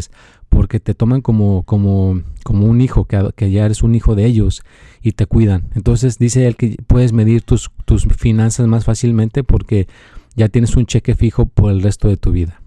porque 0.50 0.80
te 0.80 0.96
toman 0.96 1.22
como, 1.22 1.64
como, 1.64 2.22
como 2.44 2.66
un 2.66 2.82
hijo, 2.82 3.06
que, 3.06 3.30
que, 3.36 3.52
ya 3.52 3.66
eres 3.66 3.84
un 3.84 3.94
hijo 3.94 4.16
de 4.16 4.26
ellos 4.26 4.64
y 5.02 5.12
te 5.12 5.26
cuidan. 5.26 5.70
Entonces 5.76 6.18
dice 6.18 6.48
él 6.48 6.56
que 6.56 6.78
puedes 6.88 7.14
medir 7.14 7.44
tus, 7.44 7.70
tus 7.86 8.08
finanzas 8.08 8.68
más 8.68 8.86
fácilmente 8.86 9.44
porque 9.44 9.88
ya 10.36 10.50
tienes 10.50 10.76
un 10.76 10.86
cheque 10.86 11.16
fijo 11.16 11.46
por 11.46 11.72
el 11.72 11.82
resto 11.82 12.08
de 12.08 12.18
tu 12.18 12.32
vida. 12.32 12.62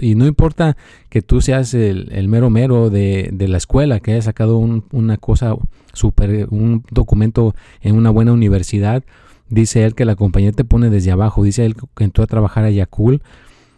y 0.00 0.14
no 0.14 0.26
importa 0.26 0.76
que 1.08 1.22
tú 1.22 1.40
seas 1.40 1.74
el, 1.74 2.28
mero 2.28 2.50
mero 2.50 2.90
de, 2.90 3.30
de, 3.32 3.48
la 3.48 3.58
escuela, 3.58 4.00
que 4.00 4.12
hayas 4.12 4.24
sacado 4.24 4.58
una 4.58 5.16
cosa 5.18 5.54
super, 5.92 6.48
un 6.50 6.82
documento 6.90 7.54
en 7.82 7.96
una 7.96 8.10
buena 8.10 8.32
universidad, 8.32 9.04
Dice 9.48 9.84
él 9.84 9.94
que 9.94 10.04
la 10.04 10.16
compañía 10.16 10.52
te 10.52 10.64
pone 10.64 10.90
desde 10.90 11.12
abajo. 11.12 11.44
Dice 11.44 11.64
él 11.64 11.76
que 11.94 12.04
entró 12.04 12.24
a 12.24 12.26
trabajar 12.26 12.64
a 12.64 12.70
Yakul 12.70 13.22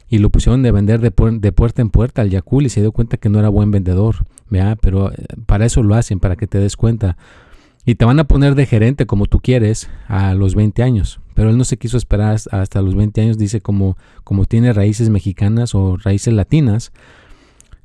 y 0.09 0.19
lo 0.19 0.31
pusieron 0.31 0.63
de 0.63 0.73
vender 0.73 1.01
de, 1.01 1.11
puerta 1.11 1.83
en 1.83 1.91
puerta 1.91 2.23
al 2.23 2.31
Yakul 2.31 2.67
y 2.67 2.69
se 2.71 2.81
dio 2.81 2.93
cuenta 2.93 3.19
que 3.19 3.29
no 3.29 3.39
era 3.39 3.49
buen 3.51 3.71
vendedor. 3.71 4.17
Pero 4.81 5.13
eh, 5.13 5.17
para 5.45 5.67
eso 5.67 5.83
lo 5.83 5.95
hacen, 5.95 6.21
para 6.21 6.37
que 6.37 6.47
te 6.47 6.59
des 6.59 6.77
cuenta. 6.77 7.19
Y 7.85 7.95
te 7.95 8.05
van 8.05 8.19
a 8.19 8.25
poner 8.25 8.55
de 8.55 8.67
gerente 8.67 9.07
como 9.07 9.27
tú 9.27 9.41
quieres 9.41 9.91
a 10.09 10.35
los 10.35 10.55
20 10.55 10.83
años. 10.83 11.21
Pero 11.35 11.51
él 11.51 11.59
no 11.59 11.65
se 11.65 11.77
quiso 11.77 11.97
esperar 11.97 12.39
hasta 12.51 12.83
los 12.83 12.95
20 12.95 13.21
años. 13.21 13.39
Dice 13.39 13.61
como, 13.61 13.97
como 14.25 14.47
tiene 14.47 14.73
raíces 14.73 15.11
mexicanas 15.11 15.75
o 15.75 15.97
raíces 15.99 16.33
latinas. 16.33 16.93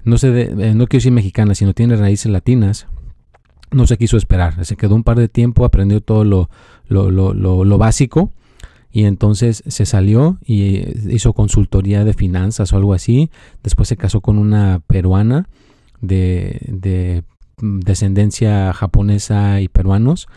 No, 0.05 0.17
sé 0.17 0.27
eh, 0.41 0.73
no 0.73 0.87
quiero 0.87 0.99
decir 0.99 1.11
mexicanas, 1.11 1.57
sino 1.57 1.73
tiene 1.73 1.97
raíces 1.97 2.31
latinas 2.31 2.87
no 3.73 3.87
se 3.87 3.97
quiso 3.97 4.17
esperar. 4.17 4.65
Se 4.65 4.75
quedó 4.75 4.95
un 4.95 5.03
par 5.03 5.17
de 5.17 5.27
tiempo, 5.27 5.65
aprendió 5.65 6.01
todo 6.01 6.23
lo, 6.23 6.49
lo, 6.87 7.11
lo, 7.11 7.33
lo, 7.33 7.77
básico 7.77 8.31
y 8.91 9.05
entonces 9.05 9.63
se 9.67 9.85
salió 9.85 10.37
y 10.45 10.83
hizo 11.13 11.33
consultoría 11.33 12.03
de 12.03 12.13
finanzas 12.13 12.73
o 12.73 12.77
algo 12.77 12.93
así. 12.93 13.29
Después 13.63 13.87
se 13.87 13.97
casó 13.97 14.21
con 14.21 14.37
una 14.37 14.81
peruana 14.85 15.47
de, 16.01 16.59
de 16.67 17.23
descendencia 17.57 18.73
japonesa 18.73 19.61
y 19.61 19.67
peruanos. 19.67 20.27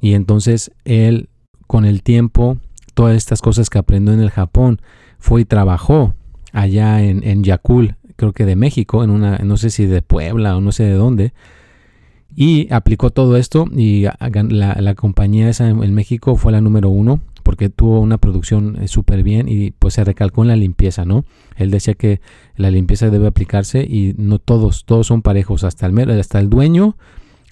Y 0.00 0.14
entonces 0.14 0.72
él, 0.84 1.28
con 1.66 1.84
el 1.84 2.02
tiempo, 2.02 2.58
todas 2.94 3.16
estas 3.16 3.40
cosas 3.40 3.70
que 3.70 3.78
aprendió 3.78 4.12
en 4.12 4.20
el 4.20 4.30
Japón, 4.30 4.80
fue 5.18 5.42
y 5.42 5.44
trabajó 5.44 6.14
allá 6.52 7.02
en, 7.02 7.22
en 7.22 7.44
Yakul, 7.44 7.96
creo 8.16 8.32
que 8.32 8.44
de 8.44 8.56
México, 8.56 9.04
en 9.04 9.10
una, 9.10 9.38
no 9.38 9.56
sé 9.56 9.70
si 9.70 9.86
de 9.86 10.02
Puebla 10.02 10.56
o 10.56 10.60
no 10.60 10.72
sé 10.72 10.82
de 10.82 10.94
dónde 10.94 11.32
y 12.34 12.72
aplicó 12.72 13.10
todo 13.10 13.36
esto 13.36 13.66
y 13.74 14.06
la, 14.20 14.94
compañía 14.94 15.48
esa 15.48 15.68
en, 15.68 15.94
México 15.94 16.36
fue 16.36 16.52
la 16.52 16.60
número 16.60 16.88
uno 16.88 17.20
porque 17.42 17.68
tuvo 17.68 18.00
una 18.00 18.18
producción 18.18 18.78
eh, 18.80 18.88
súper 18.88 19.22
bien 19.22 19.48
y 19.48 19.72
pues 19.72 19.94
se 19.94 20.04
recalcó 20.04 20.42
en 20.42 20.48
la 20.48 20.56
limpieza, 20.56 21.04
¿no? 21.04 21.24
Él 21.56 21.70
decía 21.70 21.94
que 21.94 22.20
la 22.56 22.70
limpieza 22.70 23.10
debe 23.10 23.26
aplicarse 23.26 23.82
y 23.82 24.14
no 24.16 24.38
todos, 24.38 24.84
todos 24.84 25.08
son 25.08 25.22
parejos, 25.22 25.64
hasta 25.64 25.86
el, 25.86 26.10
hasta 26.20 26.38
el 26.38 26.48
dueño, 26.48 26.96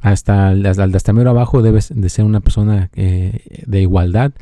hasta 0.00 0.52
el, 0.52 0.64
hasta, 0.64 1.12
mero 1.12 1.30
abajo 1.30 1.60
debe 1.60 1.80
de 1.90 2.08
ser 2.08 2.24
una 2.24 2.40
persona 2.40 2.90
eh, 2.94 3.64
de 3.66 3.82
igualdad 3.82 4.32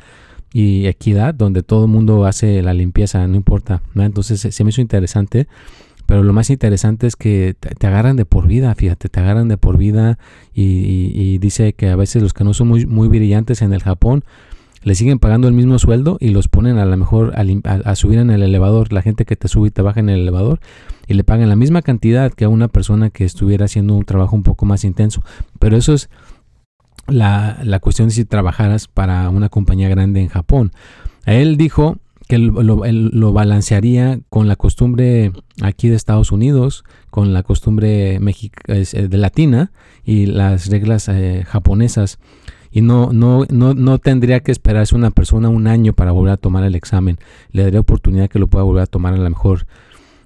y 0.53 0.85
equidad, 0.85 1.33
donde 1.33 1.63
todo 1.63 1.85
el 1.85 1.91
mundo 1.91 2.25
hace 2.25 2.61
la 2.61 2.73
limpieza, 2.73 3.27
no 3.27 3.35
importa, 3.35 3.81
Entonces 3.95 4.39
se 4.39 4.63
me 4.63 4.69
hizo 4.69 4.81
interesante 4.81 5.47
pero 6.09 6.23
lo 6.23 6.33
más 6.33 6.49
interesante 6.49 7.05
es 7.05 7.15
que 7.15 7.55
te, 7.59 7.85
agarran 7.85 8.15
de 8.15 8.25
por 8.25 8.47
vida, 8.47 8.73
fíjate, 8.73 9.09
te 9.09 9.19
agarran 9.19 9.47
de 9.47 9.57
por 9.57 9.77
vida 9.77 10.17
y, 10.55 11.37
dice 11.37 11.73
que 11.73 11.89
a 11.89 11.95
veces 11.95 12.23
los 12.23 12.33
que 12.33 12.43
no 12.43 12.55
son 12.55 12.67
muy, 12.67 12.87
muy 12.87 13.07
brillantes 13.07 13.61
en 13.61 13.73
el 13.73 13.83
Japón 13.83 14.23
le 14.81 14.95
siguen 14.95 15.19
pagando 15.19 15.47
el 15.47 15.53
mismo 15.53 15.77
sueldo 15.77 16.17
y 16.19 16.29
los 16.29 16.47
ponen 16.47 16.79
a 16.79 16.85
lo 16.85 16.97
mejor 16.97 17.33
a, 17.35 17.95
subir 17.95 18.17
en 18.17 18.31
el 18.31 18.41
elevador, 18.41 18.91
la 18.91 19.03
gente 19.03 19.23
que 19.23 19.35
te 19.35 19.47
sube 19.47 19.67
y 19.67 19.69
te 19.69 19.83
baja 19.83 19.99
en 19.99 20.09
el 20.09 20.21
elevador 20.21 20.59
y 21.05 21.13
le 21.13 21.23
pagan 21.23 21.47
la 21.47 21.55
misma 21.55 21.83
cantidad 21.83 22.33
que 22.33 22.45
a 22.45 22.49
una 22.49 22.69
persona 22.69 23.11
que 23.11 23.23
estuviera 23.23 23.65
haciendo 23.65 23.93
un 23.93 24.03
trabajo 24.03 24.35
un 24.35 24.41
poco 24.41 24.65
más 24.65 24.85
intenso. 24.85 25.21
Pero 25.59 25.77
eso 25.77 25.93
es 25.93 26.09
la, 27.05 27.59
la 27.61 27.79
cuestión 27.79 28.07
de 28.07 28.15
si 28.15 28.25
trabajaras 28.25 28.87
para 28.87 29.29
una 29.29 29.49
compañía 29.49 29.89
grande 29.89 30.21
en 30.21 30.29
Japón. 30.29 30.71
Él 31.27 31.55
dijo 31.55 31.99
que 32.29 32.37
lo, 32.37 33.33
balancearía 33.33 34.19
con 34.29 34.47
la 34.47 34.55
costumbre 34.55 35.31
aquí 35.63 35.89
de 35.89 35.95
Estados 35.95 36.31
Unidos, 36.31 36.83
con 37.09 37.33
la 37.33 37.41
costumbre 37.41 38.19
eh, 38.67 39.07
de 39.09 39.17
latina 39.17 39.71
y 40.05 40.27
las 40.27 40.67
reglas 40.67 41.09
eh, 41.09 41.43
japonesas. 41.47 42.19
Y 42.71 42.81
no, 42.81 43.11
no, 43.13 43.45
no, 43.49 43.73
no 43.73 43.97
tendría 43.97 44.41
que 44.41 44.51
esperarse 44.51 44.93
una 44.93 45.09
persona 45.09 45.49
un 45.49 45.65
año 45.65 45.93
para 45.93 46.11
volver 46.11 46.33
a 46.33 46.37
tomar 46.37 46.63
el 46.65 46.75
examen. 46.75 47.17
Le 47.51 47.63
daría 47.63 47.79
oportunidad 47.79 48.29
que 48.29 48.37
lo 48.37 48.45
pueda 48.45 48.63
volver 48.63 48.83
a 48.83 48.85
tomar 48.85 49.15
a 49.15 49.17
lo 49.17 49.27
mejor 49.27 49.65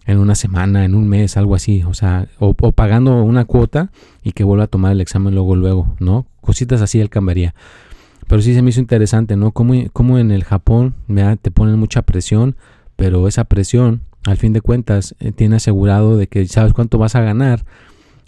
en 0.05 0.17
una 0.17 0.35
semana, 0.35 0.83
en 0.83 0.95
un 0.95 1.07
mes, 1.07 1.37
algo 1.37 1.55
así. 1.55 1.83
O 1.83 1.93
sea, 1.93 2.27
o, 2.37 2.53
pagando 2.53 3.23
una 3.23 3.45
cuota 3.45 3.91
y 4.23 4.33
que 4.33 4.43
vuelva 4.43 4.65
a 4.65 4.67
tomar 4.67 4.91
el 4.91 4.99
examen 4.99 5.33
luego, 5.33 5.55
luego, 5.55 5.95
¿no? 5.99 6.25
Cositas 6.41 6.81
así 6.81 6.99
él 6.99 7.09
cambiaría. 7.09 7.55
Pero 8.33 8.41
sí 8.41 8.55
se 8.55 8.63
me 8.63 8.71
hizo 8.71 8.79
interesante, 8.79 9.35
¿no? 9.35 9.51
Como, 9.51 10.17
en 10.17 10.31
el 10.31 10.43
Japón 10.43 10.95
te 11.43 11.51
ponen 11.51 11.77
mucha 11.77 12.01
presión, 12.01 12.55
pero 12.95 13.27
esa 13.27 13.43
presión, 13.43 14.01
al 14.25 14.37
fin 14.37 14.53
de 14.53 14.61
cuentas, 14.61 15.13
eh, 15.19 15.31
tiene 15.31 15.57
asegurado 15.57 16.17
de 16.17 16.25
que 16.25 16.47
sabes 16.47 16.73
cuánto 16.73 16.97
vas 16.97 17.13
a 17.13 17.21
ganar 17.21 17.63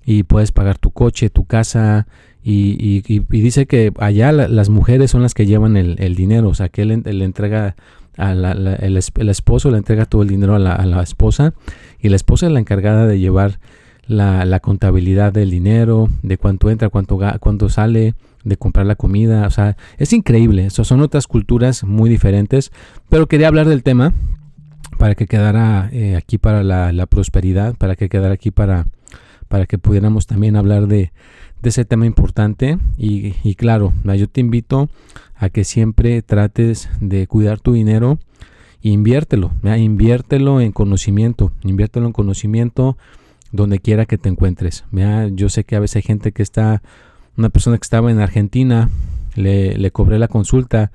y 0.05 0.21
puedes 0.21 0.51
pagar 0.51 0.77
tu 0.77 0.91
coche, 0.91 1.31
tu 1.31 1.45
casa. 1.45 2.05
Y, 2.43 3.01
dice 3.29 3.65
que 3.65 3.93
allá 3.97 4.31
las 4.31 4.69
mujeres 4.69 5.09
son 5.09 5.23
las 5.23 5.33
que 5.33 5.47
llevan 5.47 5.75
el, 5.75 6.15
dinero, 6.15 6.49
o 6.49 6.53
sea, 6.53 6.69
que 6.69 6.83
él 6.83 7.01
le 7.03 7.25
entrega 7.25 7.75
el, 8.15 8.97
esposo 8.97 9.71
le 9.71 9.77
entrega 9.77 10.05
todo 10.05 10.21
el 10.21 10.27
dinero 10.27 10.53
a 10.53 10.59
la, 10.59 11.01
esposa 11.01 11.55
y 11.99 12.09
la 12.09 12.15
esposa 12.15 12.45
es 12.45 12.51
la 12.51 12.59
encargada 12.59 13.07
de 13.07 13.17
llevar 13.17 13.59
la, 14.05 14.59
contabilidad 14.59 15.33
del 15.33 15.49
dinero, 15.49 16.09
de 16.21 16.37
cuánto 16.37 16.69
entra, 16.69 16.89
cuánto, 16.89 17.17
cuánto 17.39 17.69
sale, 17.69 18.13
de 18.45 18.55
comprar 18.55 18.85
la 18.85 18.95
comida. 18.95 19.45
O 19.45 19.51
sea, 19.51 19.75
es 19.97 20.13
increíble. 20.13 20.67
Eso 20.67 20.85
son 20.85 21.01
otras 21.01 21.27
culturas 21.27 21.83
muy 21.83 22.09
diferentes. 22.09 22.71
Pero 23.09 23.27
quería 23.27 23.49
hablar 23.49 23.67
del 23.67 23.83
tema 23.83 24.13
para 24.97 25.15
que 25.15 25.27
quedara 25.27 25.89
eh, 25.91 26.15
aquí 26.15 26.37
para 26.37 26.63
la, 26.63 27.05
prosperidad, 27.07 27.75
para 27.75 27.97
que 27.97 28.07
quedara 28.07 28.35
aquí 28.35 28.51
para, 28.51 28.85
para 29.49 29.65
que 29.65 29.77
pudiéramos 29.77 30.27
también 30.27 30.55
hablar 30.55 30.87
de, 30.87 31.11
ese 31.63 31.83
tema 31.83 32.05
importante. 32.05 32.77
Y, 32.97 33.33
y 33.43 33.55
claro, 33.55 33.91
yo 34.03 34.29
te 34.29 34.39
invito 34.39 34.87
a 35.35 35.49
que 35.49 35.63
siempre 35.63 36.21
trates 36.21 36.89
de 37.01 37.27
cuidar 37.27 37.59
tu 37.59 37.73
dinero 37.73 38.19
e 38.83 38.89
inviértelo, 38.89 39.51
inviértelo 39.63 40.61
en 40.61 40.71
conocimiento, 40.71 41.51
inviértelo 41.63 42.05
en 42.05 42.13
conocimiento 42.13 42.97
donde 43.51 43.79
quiera 43.79 44.05
que 44.05 44.17
te 44.17 44.29
encuentres. 44.29 44.85
Yo 45.31 45.49
sé 45.49 45.63
que 45.63 45.75
a 45.75 45.79
veces 45.79 45.97
hay 45.97 46.01
gente 46.03 46.31
que 46.31 46.43
está, 46.43 46.83
una 47.37 47.49
persona 47.49 47.77
que 47.77 47.83
estaba 47.83 48.11
en 48.11 48.19
Argentina, 48.19 48.89
le, 49.35 49.77
le 49.77 49.91
cobré 49.91 50.19
la 50.19 50.27
consulta 50.27 50.91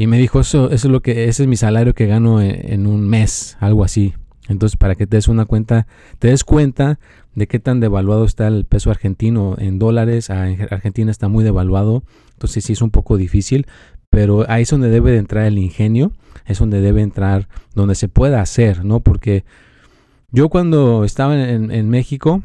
y 0.00 0.06
me 0.06 0.16
dijo, 0.16 0.40
eso, 0.40 0.70
eso 0.70 0.88
es 0.88 0.92
lo 0.92 1.02
que, 1.02 1.28
ese 1.28 1.42
es 1.42 1.46
mi 1.46 1.56
salario 1.56 1.92
que 1.94 2.06
gano 2.06 2.40
en, 2.40 2.86
un 2.86 3.06
mes, 3.06 3.58
algo 3.60 3.84
así. 3.84 4.14
Entonces, 4.48 4.78
para 4.78 4.94
que 4.94 5.06
te 5.06 5.18
des 5.18 5.28
una 5.28 5.44
cuenta, 5.44 5.86
te 6.18 6.28
des 6.28 6.42
cuenta 6.42 6.98
de 7.34 7.46
qué 7.46 7.58
tan 7.58 7.80
devaluado 7.80 8.24
está 8.24 8.48
el 8.48 8.64
peso 8.64 8.90
argentino 8.90 9.56
en 9.58 9.78
dólares. 9.78 10.30
Argentina 10.30 11.10
está 11.10 11.28
muy 11.28 11.44
devaluado, 11.44 12.02
entonces 12.32 12.64
sí 12.64 12.72
es 12.72 12.80
un 12.80 12.90
poco 12.90 13.18
difícil, 13.18 13.66
pero 14.08 14.46
ahí 14.48 14.62
es 14.62 14.70
donde 14.70 14.88
debe 14.88 15.12
de 15.12 15.18
entrar 15.18 15.44
el 15.44 15.58
ingenio, 15.58 16.12
es 16.46 16.60
donde 16.60 16.80
debe 16.80 17.02
entrar, 17.02 17.46
donde 17.74 17.94
se 17.94 18.08
pueda 18.08 18.40
hacer, 18.40 18.86
¿no? 18.86 19.00
Porque 19.00 19.44
yo 20.32 20.48
cuando 20.48 21.04
estaba 21.04 21.38
en, 21.38 21.90
México, 21.90 22.42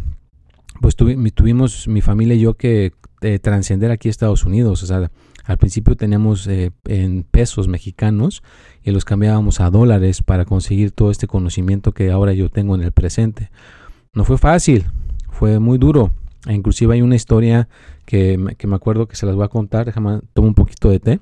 pues 0.81 0.97
tuvimos 0.97 1.87
mi 1.87 2.01
familia 2.01 2.35
y 2.35 2.41
yo 2.41 2.55
que 2.55 2.91
eh, 3.25 3.39
trascender 3.39 3.89
aquí 3.89 4.07
a 4.07 4.11
Estados 4.11 4.45
Unidos, 4.45 4.83
o 4.83 4.85
sea, 4.85 5.09
al 5.45 5.57
principio 5.57 5.95
teníamos 5.95 6.45
eh, 6.47 6.71
en 6.85 7.23
pesos 7.23 7.67
mexicanos 7.67 8.43
y 8.83 8.91
los 8.91 9.03
cambiábamos 9.03 9.59
a 9.59 9.69
dólares 9.69 10.21
para 10.21 10.45
conseguir 10.45 10.91
todo 10.91 11.11
este 11.11 11.27
conocimiento 11.27 11.91
que 11.91 12.11
ahora 12.11 12.33
yo 12.33 12.49
tengo 12.49 12.75
en 12.75 12.81
el 12.81 12.91
presente. 12.91 13.49
No 14.13 14.25
fue 14.25 14.37
fácil, 14.37 14.85
fue 15.29 15.59
muy 15.59 15.77
duro. 15.77 16.11
E 16.47 16.53
inclusive 16.53 16.93
hay 16.93 17.01
una 17.01 17.15
historia 17.15 17.67
que, 18.05 18.37
me 18.37 18.75
acuerdo 18.75 19.07
que 19.07 19.15
se 19.15 19.25
las 19.25 19.35
voy 19.35 19.45
a 19.45 19.49
contar. 19.49 19.85
Déjame 19.85 20.21
tomo 20.33 20.47
un 20.47 20.53
poquito 20.53 20.89
de 20.89 20.99
té. 20.99 21.19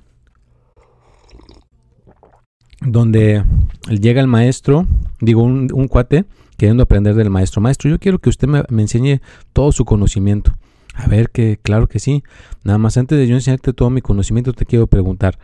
Donde 2.82 3.44
llega 3.90 4.20
el 4.20 4.28
maestro, 4.28 4.86
digo 5.22 5.42
un, 5.42 5.88
cuate, 5.88 6.26
queriendo 6.58 6.84
aprender 6.84 7.16
del 7.16 7.30
maestro. 7.30 7.62
Maestro, 7.62 7.90
yo 7.90 8.00
quiero 8.00 8.20
que 8.20 8.30
usted 8.30 8.48
me 8.48 8.82
enseñe 8.82 9.22
todo 9.54 9.72
su 9.72 9.86
conocimiento. 9.86 10.54
A 10.94 11.08
ver, 11.08 11.30
que 11.30 11.58
claro 11.62 11.88
que 11.88 12.00
sí. 12.00 12.24
Nada 12.64 12.78
más 12.78 12.98
antes 12.98 13.18
de 13.18 13.28
yo 13.28 13.36
enseñarte 13.36 13.74
todo 13.74 13.90
mi 13.90 14.02
conocimiento, 14.02 14.54
te 14.54 14.66
quiero 14.66 14.88
preguntar, 14.88 15.40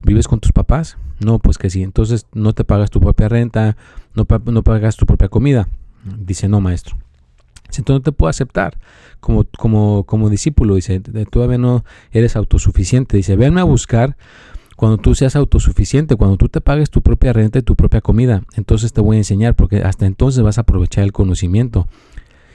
¿vives 0.00 0.28
con 0.28 0.40
tus 0.40 0.52
papás? 0.52 0.96
No, 1.20 1.38
pues 1.38 1.58
que 1.58 1.70
sí. 1.70 1.82
Entonces 1.82 2.26
no 2.32 2.52
te 2.52 2.64
pagas 2.64 2.90
tu 2.90 3.00
propia 3.00 3.28
renta, 3.28 3.76
no, 4.14 4.24
pagas 4.24 4.96
tu 4.96 5.06
propia 5.06 5.28
comida. 5.28 5.68
Dice, 6.18 6.48
no, 6.48 6.60
maestro. 6.60 6.96
Entonces 7.64 7.94
no 7.94 8.02
te 8.02 8.12
puedo 8.12 8.30
aceptar 8.30 8.78
como, 9.20 9.44
como, 9.58 10.04
como 10.04 10.30
discípulo. 10.30 10.76
Dice, 10.76 11.00
todavía 11.30 11.58
no 11.58 11.84
eres 12.12 12.36
autosuficiente. 12.36 13.16
Dice, 13.16 13.36
venme 13.36 13.60
a 13.60 13.64
buscar 13.64 14.16
cuando 14.76 14.98
tú 14.98 15.14
seas 15.14 15.36
autosuficiente, 15.36 16.16
cuando 16.16 16.36
tú 16.36 16.48
te 16.48 16.60
pagues 16.60 16.90
tu 16.90 17.02
propia 17.02 17.32
renta 17.32 17.58
y 17.58 17.62
tu 17.62 17.74
propia 17.74 18.00
comida. 18.00 18.42
Entonces 18.54 18.92
te 18.92 19.00
voy 19.00 19.16
a 19.16 19.20
enseñar 19.20 19.54
porque 19.54 19.82
hasta 19.82 20.06
entonces 20.06 20.42
vas 20.42 20.58
a 20.58 20.62
aprovechar 20.62 21.04
el 21.04 21.12
conocimiento. 21.12 21.88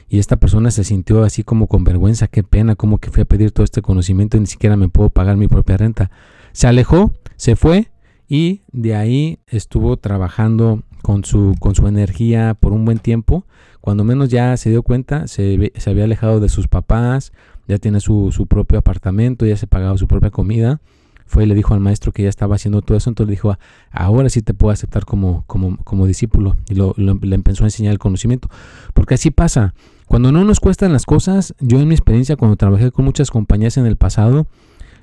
Y 0.09 0.17
esta 0.19 0.37
persona 0.37 0.71
se 0.71 0.83
sintió 0.83 1.23
así 1.23 1.43
como 1.43 1.67
con 1.67 1.83
vergüenza, 1.83 2.27
qué 2.27 2.43
pena, 2.43 2.75
como 2.75 2.97
que 2.97 3.11
fui 3.11 3.21
a 3.21 3.25
pedir 3.25 3.51
todo 3.51 3.63
este 3.63 3.81
conocimiento 3.83 4.37
y 4.37 4.39
ni 4.39 4.47
siquiera 4.47 4.75
me 4.75 4.89
puedo 4.89 5.09
pagar 5.09 5.37
mi 5.37 5.47
propia 5.47 5.77
renta. 5.77 6.09
Se 6.51 6.67
alejó, 6.67 7.11
se 7.35 7.55
fue 7.55 7.91
y 8.27 8.61
de 8.71 8.95
ahí 8.95 9.39
estuvo 9.47 9.97
trabajando 9.97 10.83
con 11.01 11.23
su, 11.25 11.55
con 11.59 11.75
su 11.75 11.87
energía 11.87 12.55
por 12.59 12.73
un 12.73 12.85
buen 12.85 12.99
tiempo. 12.99 13.45
Cuando 13.81 14.03
menos 14.03 14.29
ya 14.29 14.57
se 14.57 14.69
dio 14.69 14.83
cuenta, 14.83 15.27
se, 15.27 15.71
se 15.75 15.89
había 15.89 16.03
alejado 16.03 16.39
de 16.39 16.49
sus 16.49 16.67
papás, 16.67 17.31
ya 17.67 17.77
tiene 17.77 17.99
su, 17.99 18.31
su, 18.31 18.47
propio 18.47 18.79
apartamento, 18.79 19.45
ya 19.45 19.57
se 19.57 19.67
pagaba 19.67 19.97
su 19.97 20.07
propia 20.07 20.31
comida. 20.31 20.81
Fue 21.27 21.43
y 21.43 21.45
le 21.45 21.53
dijo 21.53 21.75
al 21.75 21.79
maestro 21.79 22.11
que 22.11 22.23
ya 22.23 22.29
estaba 22.29 22.55
haciendo 22.55 22.81
todo 22.81 22.97
eso, 22.97 23.11
entonces 23.11 23.29
le 23.29 23.33
dijo, 23.33 23.55
ahora 23.91 24.29
sí 24.29 24.41
te 24.41 24.55
puedo 24.55 24.71
aceptar 24.71 25.05
como, 25.05 25.43
como, 25.45 25.77
como 25.83 26.07
discípulo. 26.07 26.55
Y 26.67 26.73
lo, 26.73 26.95
le 26.97 27.35
empezó 27.35 27.63
a 27.63 27.67
enseñar 27.67 27.93
el 27.93 27.99
conocimiento. 27.99 28.49
Porque 28.95 29.13
así 29.13 29.29
pasa. 29.29 29.75
Cuando 30.09 30.31
no 30.31 30.43
nos 30.43 30.59
cuestan 30.59 30.91
las 30.91 31.05
cosas, 31.05 31.53
yo 31.59 31.79
en 31.79 31.87
mi 31.87 31.93
experiencia 31.93 32.35
cuando 32.35 32.57
trabajé 32.57 32.89
con 32.89 33.05
muchas 33.05 33.29
compañías 33.29 33.77
en 33.77 33.85
el 33.85 33.95
pasado, 33.95 34.47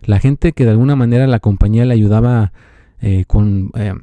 la 0.02 0.18
gente 0.18 0.50
que 0.50 0.64
de 0.64 0.72
alguna 0.72 0.96
manera 0.96 1.28
la 1.28 1.38
compañía 1.38 1.84
le 1.84 1.94
ayudaba 1.94 2.52
eh, 3.00 3.24
con, 3.28 3.70
eh, 3.76 3.94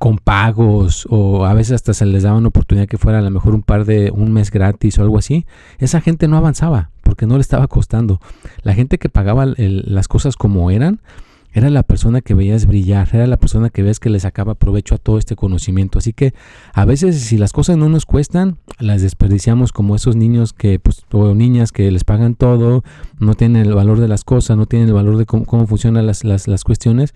con 0.00 0.18
pagos 0.18 1.06
o 1.08 1.46
a 1.46 1.54
veces 1.54 1.74
hasta 1.74 1.94
se 1.94 2.04
les 2.04 2.24
daba 2.24 2.36
una 2.36 2.48
oportunidad 2.48 2.88
que 2.88 2.98
fuera 2.98 3.20
a 3.20 3.22
lo 3.22 3.30
mejor 3.30 3.54
un 3.54 3.62
par 3.62 3.84
de 3.84 4.10
un 4.10 4.32
mes 4.32 4.50
gratis 4.50 4.98
o 4.98 5.02
algo 5.02 5.18
así, 5.18 5.46
esa 5.78 6.00
gente 6.00 6.26
no 6.26 6.36
avanzaba 6.36 6.90
porque 7.04 7.26
no 7.26 7.36
le 7.36 7.40
estaba 7.40 7.68
costando. 7.68 8.20
La 8.64 8.74
gente 8.74 8.98
que 8.98 9.08
pagaba 9.08 9.46
las 9.46 10.08
cosas 10.08 10.34
como 10.34 10.72
eran, 10.72 11.00
era 11.52 11.70
la 11.70 11.82
persona 11.82 12.20
que 12.20 12.34
veías 12.34 12.66
brillar, 12.66 13.08
era 13.12 13.26
la 13.26 13.36
persona 13.36 13.70
que 13.70 13.82
ves 13.82 14.00
que 14.00 14.10
le 14.10 14.20
sacaba 14.20 14.54
provecho 14.54 14.94
a 14.94 14.98
todo 14.98 15.18
este 15.18 15.36
conocimiento. 15.36 15.98
Así 15.98 16.12
que 16.12 16.34
a 16.72 16.84
veces 16.84 17.20
si 17.20 17.38
las 17.38 17.52
cosas 17.52 17.76
no 17.76 17.88
nos 17.88 18.06
cuestan, 18.06 18.58
las 18.78 19.02
desperdiciamos 19.02 19.72
como 19.72 19.96
esos 19.96 20.16
niños 20.16 20.52
que, 20.52 20.78
pues, 20.78 21.04
o 21.12 21.34
niñas 21.34 21.72
que 21.72 21.90
les 21.90 22.04
pagan 22.04 22.34
todo, 22.34 22.84
no 23.18 23.34
tienen 23.34 23.66
el 23.66 23.74
valor 23.74 24.00
de 24.00 24.08
las 24.08 24.24
cosas, 24.24 24.56
no 24.56 24.66
tienen 24.66 24.88
el 24.88 24.94
valor 24.94 25.16
de 25.16 25.26
cómo, 25.26 25.44
cómo 25.44 25.66
funcionan 25.66 26.06
las, 26.06 26.24
las, 26.24 26.48
las 26.48 26.64
cuestiones 26.64 27.14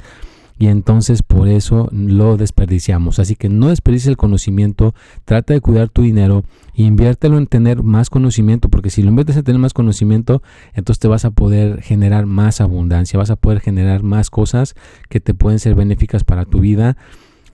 y 0.62 0.68
entonces 0.68 1.24
por 1.24 1.48
eso 1.48 1.88
lo 1.90 2.36
desperdiciamos. 2.36 3.18
Así 3.18 3.34
que 3.34 3.48
no 3.48 3.70
desperdicies 3.70 4.06
el 4.06 4.16
conocimiento, 4.16 4.94
trata 5.24 5.54
de 5.54 5.60
cuidar 5.60 5.88
tu 5.88 6.02
dinero, 6.02 6.44
inviértelo 6.74 7.36
en 7.36 7.48
tener 7.48 7.82
más 7.82 8.10
conocimiento, 8.10 8.68
porque 8.68 8.88
si 8.88 9.02
lo 9.02 9.08
inviertes 9.08 9.36
en 9.36 9.42
tener 9.42 9.60
más 9.60 9.72
conocimiento, 9.72 10.40
entonces 10.72 11.00
te 11.00 11.08
vas 11.08 11.24
a 11.24 11.32
poder 11.32 11.82
generar 11.82 12.26
más 12.26 12.60
abundancia, 12.60 13.18
vas 13.18 13.30
a 13.30 13.34
poder 13.34 13.58
generar 13.58 14.04
más 14.04 14.30
cosas 14.30 14.76
que 15.08 15.18
te 15.18 15.34
pueden 15.34 15.58
ser 15.58 15.74
benéficas 15.74 16.22
para 16.22 16.44
tu 16.44 16.60
vida. 16.60 16.96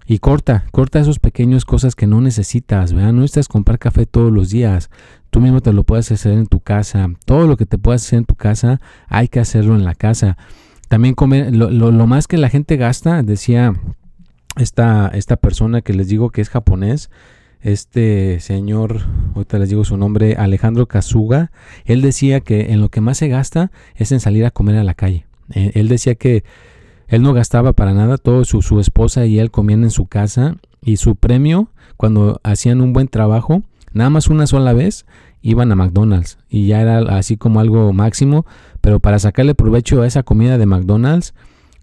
Y 0.04 0.18
corta, 0.18 0.66
corta 0.70 1.00
esos 1.00 1.18
pequeños 1.18 1.64
cosas 1.64 1.94
que 1.94 2.06
no 2.06 2.20
necesitas, 2.20 2.92
¿verdad? 2.92 3.14
No 3.14 3.22
necesitas 3.22 3.48
comprar 3.48 3.78
café 3.78 4.04
todos 4.04 4.30
los 4.30 4.50
días. 4.50 4.90
Tú 5.30 5.40
mismo 5.40 5.62
te 5.62 5.72
lo 5.72 5.82
puedes 5.82 6.12
hacer 6.12 6.32
en 6.32 6.46
tu 6.46 6.60
casa. 6.60 7.08
Todo 7.24 7.46
lo 7.46 7.56
que 7.56 7.64
te 7.64 7.78
puedas 7.78 8.04
hacer 8.04 8.18
en 8.18 8.24
tu 8.26 8.34
casa, 8.34 8.82
hay 9.08 9.28
que 9.28 9.40
hacerlo 9.40 9.74
en 9.76 9.84
la 9.84 9.94
casa. 9.94 10.36
También 10.88 11.14
comer, 11.14 11.54
lo, 11.54 11.70
lo, 11.70 12.06
más 12.06 12.26
que 12.26 12.38
la 12.38 12.48
gente 12.48 12.76
gasta, 12.76 13.22
decía 13.22 13.74
esta, 14.56 15.08
esta 15.08 15.36
persona 15.36 15.82
que 15.82 15.92
les 15.92 16.08
digo 16.08 16.30
que 16.30 16.40
es 16.40 16.48
japonés, 16.48 17.10
este 17.60 18.40
señor, 18.40 19.02
ahorita 19.34 19.58
les 19.58 19.68
digo 19.68 19.84
su 19.84 19.96
nombre, 19.96 20.36
Alejandro 20.36 20.86
Kazuga, 20.86 21.50
él 21.84 22.02
decía 22.02 22.40
que 22.40 22.72
en 22.72 22.80
lo 22.80 22.88
que 22.88 23.00
más 23.00 23.18
se 23.18 23.28
gasta 23.28 23.70
es 23.96 24.12
en 24.12 24.20
salir 24.20 24.46
a 24.46 24.50
comer 24.50 24.76
a 24.76 24.84
la 24.84 24.94
calle. 24.94 25.26
Eh, 25.54 25.72
él 25.74 25.88
decía 25.88 26.14
que 26.14 26.44
él 27.08 27.22
no 27.22 27.32
gastaba 27.32 27.72
para 27.72 27.94
nada, 27.94 28.16
todo 28.16 28.44
su, 28.44 28.62
su 28.62 28.80
esposa 28.80 29.26
y 29.26 29.38
él 29.38 29.50
comían 29.50 29.82
en 29.82 29.90
su 29.90 30.06
casa 30.06 30.56
y 30.82 30.98
su 30.98 31.16
premio 31.16 31.70
cuando 31.96 32.40
hacían 32.44 32.80
un 32.80 32.92
buen 32.92 33.08
trabajo, 33.08 33.62
nada 33.92 34.10
más 34.10 34.28
una 34.28 34.46
sola 34.46 34.72
vez, 34.72 35.06
iban 35.42 35.70
a 35.72 35.76
McDonald's 35.76 36.38
y 36.48 36.66
ya 36.66 36.80
era 36.80 36.98
así 37.16 37.36
como 37.36 37.60
algo 37.60 37.92
máximo, 37.92 38.46
pero 38.80 39.00
para 39.00 39.18
sacarle 39.18 39.54
provecho 39.54 40.02
a 40.02 40.06
esa 40.06 40.22
comida 40.22 40.58
de 40.58 40.66
McDonald's 40.66 41.34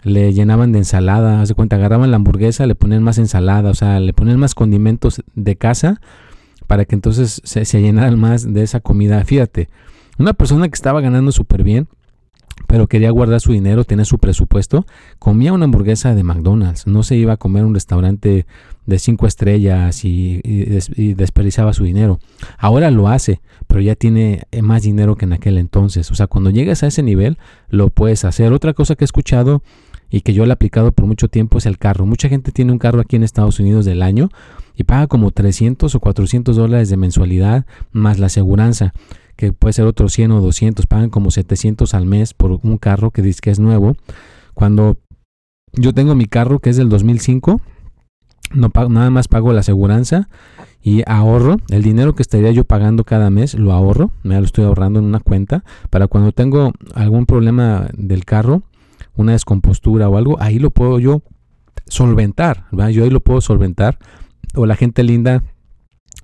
le 0.03 0.33
llenaban 0.33 0.71
de 0.71 0.79
ensalada, 0.79 1.41
hace 1.41 1.55
cuenta, 1.55 1.77
agarraban 1.77 2.11
la 2.11 2.17
hamburguesa, 2.17 2.67
le 2.67 2.75
ponían 2.75 3.01
más 3.01 3.17
ensalada, 3.17 3.71
o 3.71 3.73
sea, 3.73 3.99
le 3.99 4.13
ponían 4.13 4.39
más 4.39 4.53
condimentos 4.53 5.23
de 5.33 5.55
casa 5.55 5.99
para 6.67 6.85
que 6.85 6.95
entonces 6.95 7.41
se, 7.43 7.65
se 7.65 7.81
llenaran 7.81 8.19
más 8.19 8.53
de 8.53 8.61
esa 8.61 8.81
comida. 8.81 9.23
Fíjate, 9.25 9.67
una 10.19 10.33
persona 10.33 10.67
que 10.67 10.75
estaba 10.75 11.01
ganando 11.01 11.31
súper 11.31 11.63
bien, 11.63 11.87
pero 12.67 12.87
quería 12.87 13.11
guardar 13.11 13.41
su 13.41 13.51
dinero, 13.51 13.83
tenía 13.83 14.05
su 14.05 14.17
presupuesto, 14.17 14.85
comía 15.19 15.53
una 15.53 15.65
hamburguesa 15.65 16.15
de 16.15 16.23
McDonald's, 16.23 16.87
no 16.87 17.03
se 17.03 17.15
iba 17.15 17.33
a 17.33 17.37
comer 17.37 17.65
un 17.65 17.73
restaurante 17.73 18.45
de 18.85 18.99
cinco 18.99 19.27
estrellas 19.27 20.05
y, 20.05 20.41
desperdiciaba 21.15 21.73
su 21.73 21.83
dinero. 21.83 22.19
Ahora 22.57 22.91
lo 22.91 23.07
hace, 23.07 23.41
pero 23.67 23.81
ya 23.81 23.95
tiene 23.95 24.43
eh, 24.51 24.61
más 24.61 24.83
dinero 24.83 25.15
que 25.15 25.25
en 25.25 25.33
aquel 25.33 25.57
entonces. 25.57 26.11
O 26.11 26.15
sea, 26.15 26.27
cuando 26.27 26.49
llegas 26.49 26.83
a 26.83 26.87
ese 26.87 27.01
nivel, 27.01 27.37
lo 27.69 27.89
puedes 27.89 28.25
hacer. 28.25 28.53
Otra 28.53 28.73
cosa 28.73 28.95
que 28.95 29.03
he 29.03 29.05
escuchado 29.05 29.63
y 30.09 30.21
que 30.21 30.33
yo 30.33 30.45
le 30.45 30.51
he 30.51 30.53
aplicado 30.53 30.91
por 30.91 31.05
mucho 31.07 31.29
tiempo 31.29 31.57
es 31.57 31.65
el 31.65 31.77
carro. 31.79 32.05
Mucha 32.05 32.29
gente 32.29 32.51
tiene 32.51 32.71
un 32.71 32.77
carro 32.77 33.01
aquí 33.01 33.15
en 33.15 33.23
Estados 33.23 33.59
Unidos 33.59 33.85
del 33.85 34.03
año 34.03 34.29
y 34.75 34.83
paga 34.83 35.07
como 35.07 35.31
300 35.31 35.93
o 35.95 35.99
400 35.99 36.55
dólares 36.55 36.89
de 36.89 36.97
mensualidad 36.97 37.65
más 37.91 38.19
la 38.19 38.27
aseguranza 38.27 38.93
que 39.35 39.53
puede 39.53 39.73
ser 39.73 39.85
otros 39.85 40.13
100 40.13 40.31
o 40.31 40.41
200, 40.41 40.85
pagan 40.87 41.09
como 41.09 41.31
700 41.31 41.93
al 41.93 42.05
mes 42.05 42.33
por 42.33 42.59
un 42.61 42.77
carro 42.77 43.11
que 43.11 43.21
dice 43.21 43.39
que 43.41 43.51
es 43.51 43.59
nuevo. 43.59 43.95
Cuando 44.53 44.97
yo 45.73 45.93
tengo 45.93 46.15
mi 46.15 46.25
carro 46.25 46.59
que 46.59 46.69
es 46.69 46.77
del 46.77 46.89
2005, 46.89 47.61
no 48.53 48.69
pago, 48.69 48.89
nada 48.89 49.09
más 49.09 49.27
pago 49.27 49.51
la 49.53 49.59
aseguranza 49.61 50.29
y 50.81 51.03
ahorro 51.07 51.57
el 51.69 51.81
dinero 51.81 52.15
que 52.15 52.21
estaría 52.21 52.51
yo 52.51 52.63
pagando 52.63 53.03
cada 53.03 53.29
mes, 53.29 53.55
lo 53.55 53.73
ahorro, 53.73 54.11
me 54.23 54.39
lo 54.39 54.45
estoy 54.45 54.65
ahorrando 54.65 54.99
en 54.99 55.05
una 55.05 55.19
cuenta 55.19 55.63
para 55.89 56.07
cuando 56.07 56.31
tengo 56.31 56.71
algún 56.93 57.25
problema 57.25 57.89
del 57.93 58.23
carro, 58.23 58.63
una 59.15 59.33
descompostura 59.33 60.07
o 60.09 60.17
algo, 60.17 60.41
ahí 60.41 60.59
lo 60.59 60.71
puedo 60.71 60.99
yo 60.99 61.21
solventar, 61.87 62.65
yo 62.71 63.03
ahí 63.03 63.09
lo 63.09 63.19
puedo 63.19 63.41
solventar. 63.41 63.97
O 64.57 64.65
la 64.65 64.75
gente 64.75 65.03
linda 65.03 65.43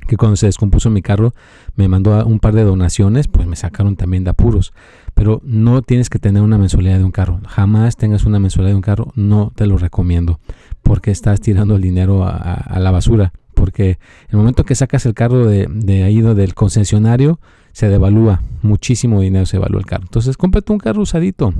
que 0.07 0.17
cuando 0.17 0.35
se 0.35 0.47
descompuso 0.47 0.89
mi 0.89 1.01
carro 1.01 1.33
me 1.75 1.87
mandó 1.87 2.25
un 2.25 2.39
par 2.39 2.53
de 2.53 2.63
donaciones, 2.63 3.27
pues 3.27 3.47
me 3.47 3.55
sacaron 3.55 3.95
también 3.95 4.23
de 4.23 4.31
apuros. 4.31 4.73
Pero 5.13 5.41
no 5.43 5.81
tienes 5.81 6.09
que 6.09 6.19
tener 6.19 6.41
una 6.41 6.57
mensualidad 6.57 6.97
de 6.97 7.03
un 7.03 7.11
carro. 7.11 7.39
Jamás 7.47 7.97
tengas 7.97 8.25
una 8.25 8.39
mensualidad 8.39 8.71
de 8.71 8.75
un 8.75 8.81
carro, 8.81 9.11
no 9.15 9.51
te 9.55 9.65
lo 9.67 9.77
recomiendo, 9.77 10.39
porque 10.83 11.11
estás 11.11 11.39
tirando 11.41 11.75
el 11.75 11.81
dinero 11.81 12.23
a, 12.25 12.77
la 12.79 12.91
basura. 12.91 13.33
Porque 13.53 13.99
el 14.29 14.37
momento 14.37 14.63
que 14.63 14.75
sacas 14.75 15.05
el 15.05 15.13
carro 15.13 15.45
de, 15.45 15.67
de 15.69 16.03
ahí 16.03 16.21
del 16.21 16.53
concesionario, 16.55 17.39
se 17.73 17.89
devalúa, 17.89 18.41
muchísimo 18.61 19.21
dinero 19.21 19.45
se 19.45 19.57
devalúa 19.57 19.79
el 19.79 19.85
carro. 19.85 20.03
Entonces, 20.03 20.37
cómprate 20.37 20.71
un 20.71 20.79
carro 20.79 21.01
usadito, 21.01 21.53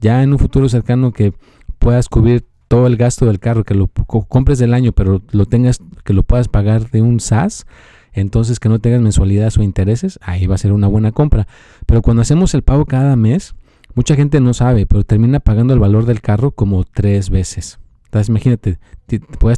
ya 0.00 0.22
en 0.22 0.32
un 0.32 0.38
futuro 0.38 0.68
cercano 0.68 1.12
que 1.12 1.32
puedas 1.78 2.08
cubrir 2.08 2.46
todo 2.68 2.86
el 2.86 2.96
gasto 2.96 3.26
del 3.26 3.40
carro, 3.40 3.64
que 3.64 3.74
lo 3.74 3.88
compres 3.88 4.58
del 4.58 4.74
año, 4.74 4.92
pero 4.92 5.22
lo 5.30 5.46
tengas, 5.46 5.80
que 6.04 6.12
lo 6.12 6.22
puedas 6.22 6.48
pagar 6.48 6.90
de 6.90 7.02
un 7.02 7.20
SAS, 7.20 7.66
entonces 8.12 8.60
que 8.60 8.68
no 8.68 8.78
tengas 8.78 9.00
mensualidades 9.00 9.58
o 9.58 9.62
intereses, 9.62 10.18
ahí 10.22 10.46
va 10.46 10.54
a 10.54 10.58
ser 10.58 10.72
una 10.72 10.88
buena 10.88 11.12
compra. 11.12 11.46
Pero 11.86 12.02
cuando 12.02 12.22
hacemos 12.22 12.54
el 12.54 12.62
pago 12.62 12.86
cada 12.86 13.16
mes, 13.16 13.54
mucha 13.94 14.14
gente 14.14 14.40
no 14.40 14.54
sabe, 14.54 14.86
pero 14.86 15.04
termina 15.04 15.40
pagando 15.40 15.74
el 15.74 15.80
valor 15.80 16.06
del 16.06 16.20
carro 16.20 16.52
como 16.52 16.84
tres 16.84 17.30
veces. 17.30 17.78
Entonces 18.06 18.28
imagínate, 18.28 18.78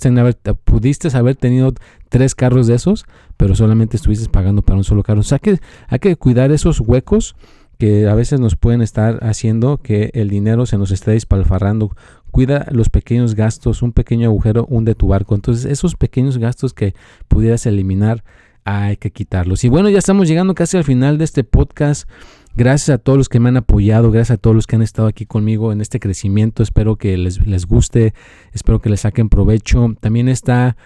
tener, 0.01 0.35
pudiste 0.65 1.15
haber 1.15 1.37
tenido 1.37 1.75
tres 2.09 2.35
carros 2.35 2.67
de 2.67 2.75
esos, 2.75 3.05
pero 3.37 3.55
solamente 3.55 3.99
estuviste 3.99 4.31
pagando 4.31 4.63
para 4.63 4.79
un 4.79 4.85
solo 4.85 5.03
carro. 5.03 5.21
O 5.21 5.25
sea 5.25 5.39
que 5.39 5.59
hay 5.89 5.99
que 5.99 6.17
cuidar 6.17 6.51
esos 6.51 6.81
huecos 6.81 7.37
que 7.79 8.09
a 8.09 8.15
veces 8.15 8.41
nos 8.41 8.57
pueden 8.57 8.81
estar 8.81 9.23
haciendo 9.23 9.77
que 9.77 10.11
el 10.15 10.31
dinero 10.31 10.65
se 10.65 10.79
nos 10.79 10.91
esté 10.91 11.13
dispalfarrando 11.13 11.95
cuida 12.37 12.67
los 12.71 12.91
pequeños 12.91 13.35
gastos, 13.35 13.81
un 13.81 13.93
pequeño 13.93 14.29
agujero 14.29 14.67
hunde 14.69 14.95
tu 14.95 15.09
barco. 15.09 15.35
Entonces, 15.35 15.65
esos 15.65 15.95
pequeños 15.95 16.37
gastos 16.37 16.75
que 16.75 16.95
pudieras 17.29 17.65
eliminar, 17.65 18.25
hay 18.63 18.99
que 18.99 19.11
quitarlos. 19.11 19.65
Y 19.65 19.71
bueno, 19.71 19.89
ya 19.89 19.97
estamos 19.97 20.29
llegando 20.29 20.55
casi 20.55 20.77
al 20.77 20.85
final 20.85 21.17
de 21.17 21.25
este 21.25 21.45
podcast. 21.45 22.07
Gracias 22.55 22.95
a 22.95 22.99
todos 22.99 23.17
los 23.17 23.31
que 23.31 23.41
me 23.41 23.49
han 23.49 23.57
apoyado, 23.57 24.11
gracias 24.11 24.33
a 24.33 24.37
todos 24.37 24.55
los 24.55 24.67
que 24.67 24.77
han 24.77 24.83
estado 24.83 25.09
aquí 25.09 25.25
conmigo 25.25 25.73
en 25.73 25.81
este 25.81 25.99
crecimiento. 25.99 26.63
Espero 26.63 26.97
que 26.97 27.17
les, 27.17 27.47
les 27.47 27.65
guste, 27.65 28.13
espero 28.53 28.81
que 28.81 28.91
les 28.91 29.01
saquen 29.01 29.31
provecho. 29.31 29.97
También 29.99 30.29
está 30.29 30.77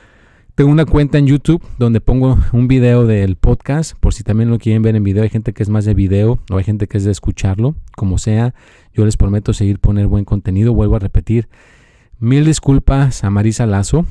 tengo 0.55 0.71
una 0.71 0.85
cuenta 0.85 1.17
en 1.17 1.27
YouTube 1.27 1.65
donde 1.79 2.01
pongo 2.01 2.39
un 2.53 2.69
video 2.69 3.07
del 3.07 3.37
podcast, 3.37 3.95
por 3.99 4.15
si 4.15 4.23
también 4.23 4.51
lo 4.51 4.59
quieren 4.59 4.83
ver 4.83 4.95
en 4.95 5.03
video. 5.03 5.23
Hay 5.23 5.31
gente 5.31 5.53
que 5.53 5.63
es 5.63 5.69
más 5.69 5.85
de 5.85 5.95
video 5.95 6.39
o 6.49 6.59
hay 6.59 6.65
gente 6.65 6.87
que 6.87 6.99
es 6.99 7.05
de 7.05 7.11
escucharlo, 7.11 7.75
como 7.97 8.19
sea. 8.19 8.55
Yo 8.93 9.05
les 9.05 9.17
prometo 9.17 9.53
seguir 9.53 9.79
poner 9.79 10.07
buen 10.07 10.25
contenido. 10.25 10.75
Vuelvo 10.75 10.97
a 10.97 10.99
repetir. 10.99 11.49
Mil 12.19 12.45
disculpas 12.45 13.25
a 13.25 13.31
Marisa 13.31 13.67
Lazo. 13.67 14.05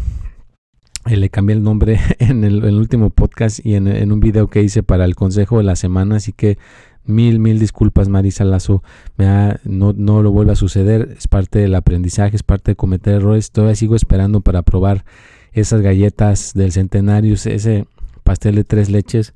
Eh, 1.05 1.17
le 1.17 1.29
cambié 1.29 1.55
el 1.55 1.63
nombre 1.63 1.99
en 2.19 2.43
el, 2.43 2.63
último 2.75 3.09
podcast 3.09 3.65
y 3.65 3.75
en, 3.75 4.11
un 4.11 4.19
video 4.19 4.47
que 4.47 4.63
hice 4.63 4.83
para 4.83 5.05
el 5.05 5.15
consejo 5.15 5.57
de 5.57 5.63
la 5.63 5.75
semana. 5.75 6.15
Así 6.17 6.33
que 6.33 6.57
mil, 7.05 7.39
mil 7.39 7.59
disculpas, 7.59 8.09
Marisa 8.09 8.45
Lazo. 8.45 8.83
no, 9.17 9.93
no 9.93 10.23
lo 10.23 10.31
vuelva 10.31 10.53
a 10.53 10.55
suceder. 10.55 11.15
Es 11.17 11.27
parte 11.27 11.59
del 11.59 11.75
aprendizaje, 11.75 12.35
es 12.35 12.43
parte 12.43 12.71
de 12.71 12.75
cometer 12.75 13.15
errores. 13.15 13.51
Todavía 13.51 13.75
sigo 13.75 13.95
esperando 13.95 14.41
para 14.41 14.61
probar 14.61 15.05
esas 15.51 15.81
galletas 15.81 16.53
del 16.53 16.71
centenario, 16.71 17.33
ese 17.33 17.85
pastel 18.23 18.55
de 18.55 18.63
tres 18.63 18.89
leches. 18.89 19.33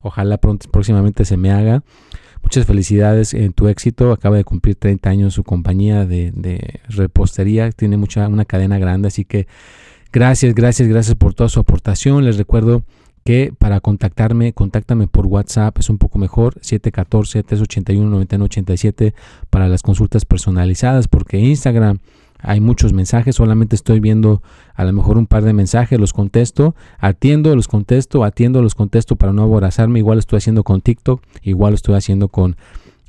Ojalá 0.00 0.38
pronto, 0.38 0.70
próximamente 0.70 1.24
se 1.24 1.36
me 1.36 1.50
haga. 1.50 1.82
Muchas 2.42 2.66
felicidades 2.66 3.32
en 3.34 3.52
tu 3.52 3.68
éxito. 3.68 4.12
Acaba 4.12 4.36
de 4.36 4.44
cumplir 4.44 4.76
30 4.76 5.10
años 5.10 5.34
su 5.34 5.44
compañía 5.44 6.06
de, 6.06 6.80
repostería. 6.88 7.70
Tiene 7.72 7.96
mucha, 7.96 8.28
una 8.28 8.44
cadena 8.44 8.78
grande. 8.78 9.08
Así 9.08 9.24
que 9.24 9.48
gracias, 10.12 10.54
gracias, 10.54 10.88
gracias 10.88 11.16
por 11.16 11.34
toda 11.34 11.48
su 11.48 11.58
aportación. 11.60 12.24
Les 12.24 12.38
recuerdo 12.38 12.84
que 13.24 13.52
para 13.56 13.80
contactarme, 13.80 14.52
contáctame 14.54 15.06
por 15.06 15.26
WhatsApp, 15.26 15.78
es 15.78 15.90
un 15.90 15.98
poco 15.98 16.18
mejor, 16.18 16.58
714-381-9987 16.60 19.12
para 19.50 19.68
las 19.68 19.82
consultas 19.82 20.24
personalizadas, 20.24 21.08
porque 21.08 21.38
Instagram 21.38 21.98
hay 22.38 22.60
muchos 22.60 22.92
mensajes, 22.92 23.36
solamente 23.36 23.74
estoy 23.76 24.00
viendo 24.00 24.42
a 24.74 24.84
lo 24.84 24.92
mejor 24.92 25.18
un 25.18 25.26
par 25.26 25.42
de 25.42 25.52
mensajes, 25.52 25.98
los 25.98 26.12
contesto, 26.12 26.74
atiendo, 26.98 27.54
los 27.56 27.68
contesto, 27.68 28.24
atiendo, 28.24 28.62
los 28.62 28.74
contesto 28.74 29.16
para 29.16 29.32
no 29.32 29.42
aborazarme, 29.42 29.98
igual 29.98 30.18
estoy 30.18 30.38
haciendo 30.38 30.62
con 30.62 30.80
TikTok, 30.80 31.22
igual 31.42 31.74
estoy 31.74 31.96
haciendo 31.96 32.28
con 32.28 32.56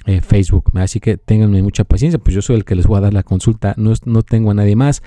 eh, 0.06 0.22
Facebook, 0.22 0.72
así 0.76 1.00
que 1.00 1.18
ténganme 1.18 1.62
mucha 1.62 1.84
paciencia, 1.84 2.18
pues 2.18 2.34
yo 2.34 2.42
soy 2.42 2.56
el 2.56 2.66
que 2.66 2.74
les 2.74 2.88
voy 2.88 2.98
a 2.98 3.02
dar 3.02 3.14
la 3.14 3.22
consulta, 3.22 3.76
no, 3.78 3.94
no 4.06 4.24
tengo 4.24 4.52
a 4.52 4.54
nadie 4.54 4.76
más. 4.76 5.04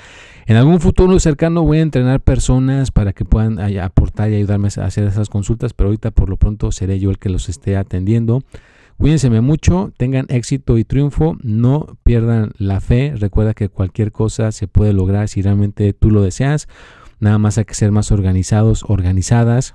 En 0.46 0.56
algún 0.56 0.80
futuro 0.80 1.18
cercano 1.18 1.62
voy 1.62 1.78
a 1.78 1.82
entrenar 1.82 2.20
personas 2.20 2.90
para 2.90 3.12
que 3.12 3.24
puedan 3.24 3.58
aportar 3.80 4.30
y 4.30 4.36
ayudarme 4.36 4.68
a 4.76 4.84
hacer 4.84 5.04
esas 5.08 5.28
consultas, 5.28 5.72
pero 5.72 5.88
ahorita 5.88 6.10
por 6.12 6.28
lo 6.28 6.36
pronto 6.36 6.70
seré 6.70 7.00
yo 7.00 7.10
el 7.10 7.18
que 7.18 7.30
los 7.30 7.48
esté 7.48 7.76
atendiendo. 7.76 8.42
Cuídense 9.02 9.28
mucho, 9.40 9.92
tengan 9.96 10.26
éxito 10.28 10.78
y 10.78 10.84
triunfo, 10.84 11.36
no 11.42 11.98
pierdan 12.04 12.52
la 12.56 12.80
fe. 12.80 13.12
Recuerda 13.16 13.52
que 13.52 13.68
cualquier 13.68 14.12
cosa 14.12 14.52
se 14.52 14.68
puede 14.68 14.92
lograr 14.92 15.26
si 15.26 15.42
realmente 15.42 15.92
tú 15.92 16.12
lo 16.12 16.22
deseas. 16.22 16.68
Nada 17.18 17.36
más 17.38 17.58
hay 17.58 17.64
que 17.64 17.74
ser 17.74 17.90
más 17.90 18.12
organizados, 18.12 18.84
organizadas. 18.86 19.74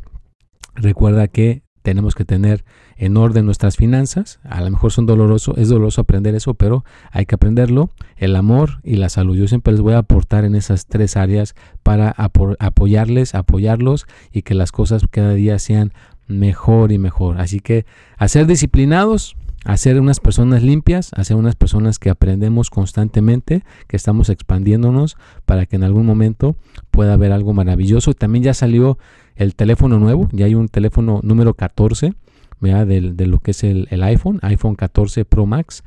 Recuerda 0.75 1.27
que 1.27 1.63
tenemos 1.81 2.15
que 2.15 2.23
tener 2.23 2.63
en 2.95 3.17
orden 3.17 3.45
nuestras 3.45 3.75
finanzas. 3.75 4.39
A 4.45 4.61
lo 4.61 4.71
mejor 4.71 4.93
son 4.93 5.05
doloroso, 5.05 5.57
es 5.57 5.67
doloroso 5.67 5.99
aprender 5.99 6.33
eso, 6.33 6.53
pero 6.53 6.85
hay 7.11 7.25
que 7.25 7.35
aprenderlo. 7.35 7.89
El 8.15 8.33
amor 8.33 8.79
y 8.81 8.95
la 8.95 9.09
salud. 9.09 9.35
Yo 9.35 9.49
siempre 9.49 9.73
les 9.73 9.81
voy 9.81 9.93
a 9.93 9.99
aportar 9.99 10.45
en 10.45 10.55
esas 10.55 10.85
tres 10.85 11.17
áreas 11.17 11.53
para 11.83 12.11
apoyarles, 12.11 13.35
apoyarlos 13.35 14.05
y 14.31 14.43
que 14.43 14.53
las 14.53 14.71
cosas 14.71 15.03
cada 15.11 15.33
día 15.33 15.59
sean 15.59 15.91
mejor 16.27 16.91
y 16.91 16.97
mejor. 16.97 17.39
Así 17.39 17.59
que 17.59 17.85
a 18.17 18.27
ser 18.27 18.47
disciplinados, 18.47 19.35
a 19.65 19.75
ser 19.75 19.99
unas 19.99 20.19
personas 20.19 20.63
limpias, 20.63 21.11
a 21.13 21.23
ser 21.23 21.35
unas 21.35 21.55
personas 21.55 21.99
que 21.99 22.09
aprendemos 22.09 22.69
constantemente, 22.69 23.63
que 23.87 23.97
estamos 23.97 24.29
expandiéndonos 24.29 25.17
para 25.45 25.65
que 25.65 25.75
en 25.75 25.83
algún 25.83 26.05
momento 26.05 26.55
pueda 26.91 27.13
haber 27.13 27.31
algo 27.31 27.53
maravilloso. 27.53 28.13
También 28.13 28.43
ya 28.43 28.53
salió 28.53 28.97
el 29.35 29.55
teléfono 29.55 29.99
nuevo, 29.99 30.29
ya 30.31 30.45
hay 30.45 30.55
un 30.55 30.69
teléfono 30.69 31.19
número 31.23 31.53
14, 31.53 32.13
De, 32.59 33.13
de 33.13 33.27
lo 33.27 33.39
que 33.39 33.51
es 33.51 33.63
el, 33.63 33.87
iPhone, 34.03 34.39
iPhone 34.41 34.75
14 34.75 35.25
Pro 35.25 35.45
Max, 35.45 35.83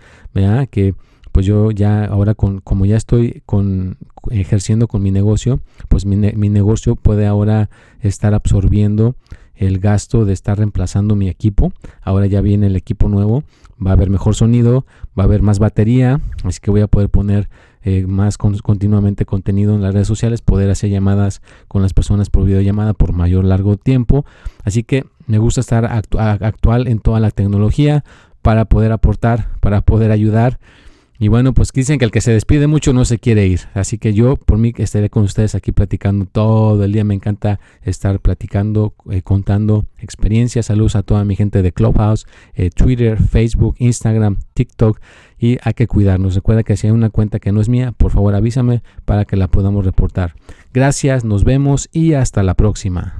que 0.71 0.95
pues 1.33 1.47
yo 1.47 1.71
ya 1.71 2.05
ahora 2.05 2.35
con 2.35 2.61
como 2.61 2.87
ya 2.87 2.97
estoy 2.97 3.43
con 3.47 3.97
ejerciendo 4.31 4.89
con 4.89 5.03
mi 5.03 5.11
negocio, 5.11 5.61
pues 5.89 6.05
mi, 6.05 6.17
mi 6.17 6.49
negocio 6.49 6.97
puede 6.97 7.27
ahora 7.27 7.71
estar 8.01 8.35
absorbiendo 8.35 9.17
el 9.61 9.79
gasto 9.79 10.25
de 10.25 10.33
estar 10.33 10.57
reemplazando 10.57 11.15
mi 11.15 11.29
equipo. 11.29 11.73
Ahora 12.01 12.27
ya 12.27 12.41
viene 12.41 12.67
el 12.67 12.77
equipo 12.77 13.09
nuevo, 13.09 13.45
va 13.85 13.91
a 13.91 13.93
haber 13.93 14.09
mejor 14.09 14.35
sonido, 14.35 14.87
va 15.17 15.25
a 15.25 15.27
haber 15.27 15.43
más 15.43 15.59
batería, 15.59 16.21
así 16.45 16.61
que 16.61 16.71
voy 16.71 16.81
a 16.81 16.87
poder 16.87 17.11
poner 17.11 17.51
eh, 17.83 18.07
más 18.07 18.39
continuamente 18.39 19.27
contenido 19.27 19.75
en 19.75 19.83
las 19.83 19.93
redes 19.93 20.09
sociales, 20.09 20.41
poder 20.41 20.71
hacer 20.71 20.89
llamadas 20.89 21.43
con 21.69 21.83
las 21.83 21.93
personas 21.93 22.31
por 22.31 22.47
videollamada 22.47 22.95
por 22.95 23.13
mayor 23.13 23.45
largo 23.45 23.77
tiempo. 23.77 24.25
Así 24.65 24.83
que 24.83 25.05
me 25.27 25.39
gusta 25.39 25.61
estar 25.61 25.85
actual 25.85 26.89
en 26.89 26.99
toda 26.99 27.21
la 27.21 27.31
tecnología 27.31 28.03
para 28.41 28.65
poder 28.65 28.93
aportar, 28.93 29.49
para 29.61 29.83
poder 29.83 30.11
ayudar 30.11 30.59
y 31.23 31.29
bueno, 31.29 31.53
pues 31.53 31.71
dicen 31.71 31.99
que 31.99 32.07
el 32.07 32.11
que 32.11 32.23
se 32.23 32.33
despide 32.33 32.67
mucho 32.67 32.95
no 32.95 33.05
se 33.05 33.19
quiere 33.19 33.47
ir. 33.47 33.61
Así 33.75 33.99
que 33.99 34.15
yo 34.15 34.37
por 34.37 34.57
mí 34.57 34.73
estaré 34.79 35.11
con 35.11 35.25
ustedes 35.25 35.55
aquí 35.55 35.71
platicando 35.71 36.25
todo 36.25 36.83
el 36.83 36.93
día. 36.93 37.05
Me 37.05 37.13
encanta 37.13 37.61
estar 37.83 38.21
platicando, 38.21 38.95
eh, 39.11 39.21
contando 39.21 39.85
experiencias. 39.99 40.65
Saludos 40.65 40.97
a 40.97 41.03
toda 41.03 41.27
mi 41.27 41.37
gente 41.37 41.61
de 41.61 41.73
Clubhouse, 41.73 42.27
eh, 42.55 42.71
Twitter, 42.71 43.23
Facebook, 43.23 43.77
Instagram, 43.81 44.39
TikTok. 44.55 44.99
Y 45.39 45.59
hay 45.63 45.75
que 45.75 45.87
cuidarnos. 45.87 46.35
Recuerda 46.37 46.63
que 46.63 46.79
si 46.79 46.87
hay 46.87 46.93
una 46.95 47.11
cuenta 47.11 47.39
que 47.39 47.53
no 47.53 47.61
es 47.61 47.69
mía, 47.69 47.93
por 47.93 48.13
favor 48.13 48.35
avísame 48.35 48.83
para 49.05 49.27
que 49.27 49.37
la 49.37 49.49
podamos 49.49 49.85
reportar. 49.85 50.37
Gracias, 50.73 51.23
nos 51.23 51.45
vemos 51.45 51.91
y 51.93 52.15
hasta 52.15 52.43
la 52.43 52.55
próxima. 52.55 53.20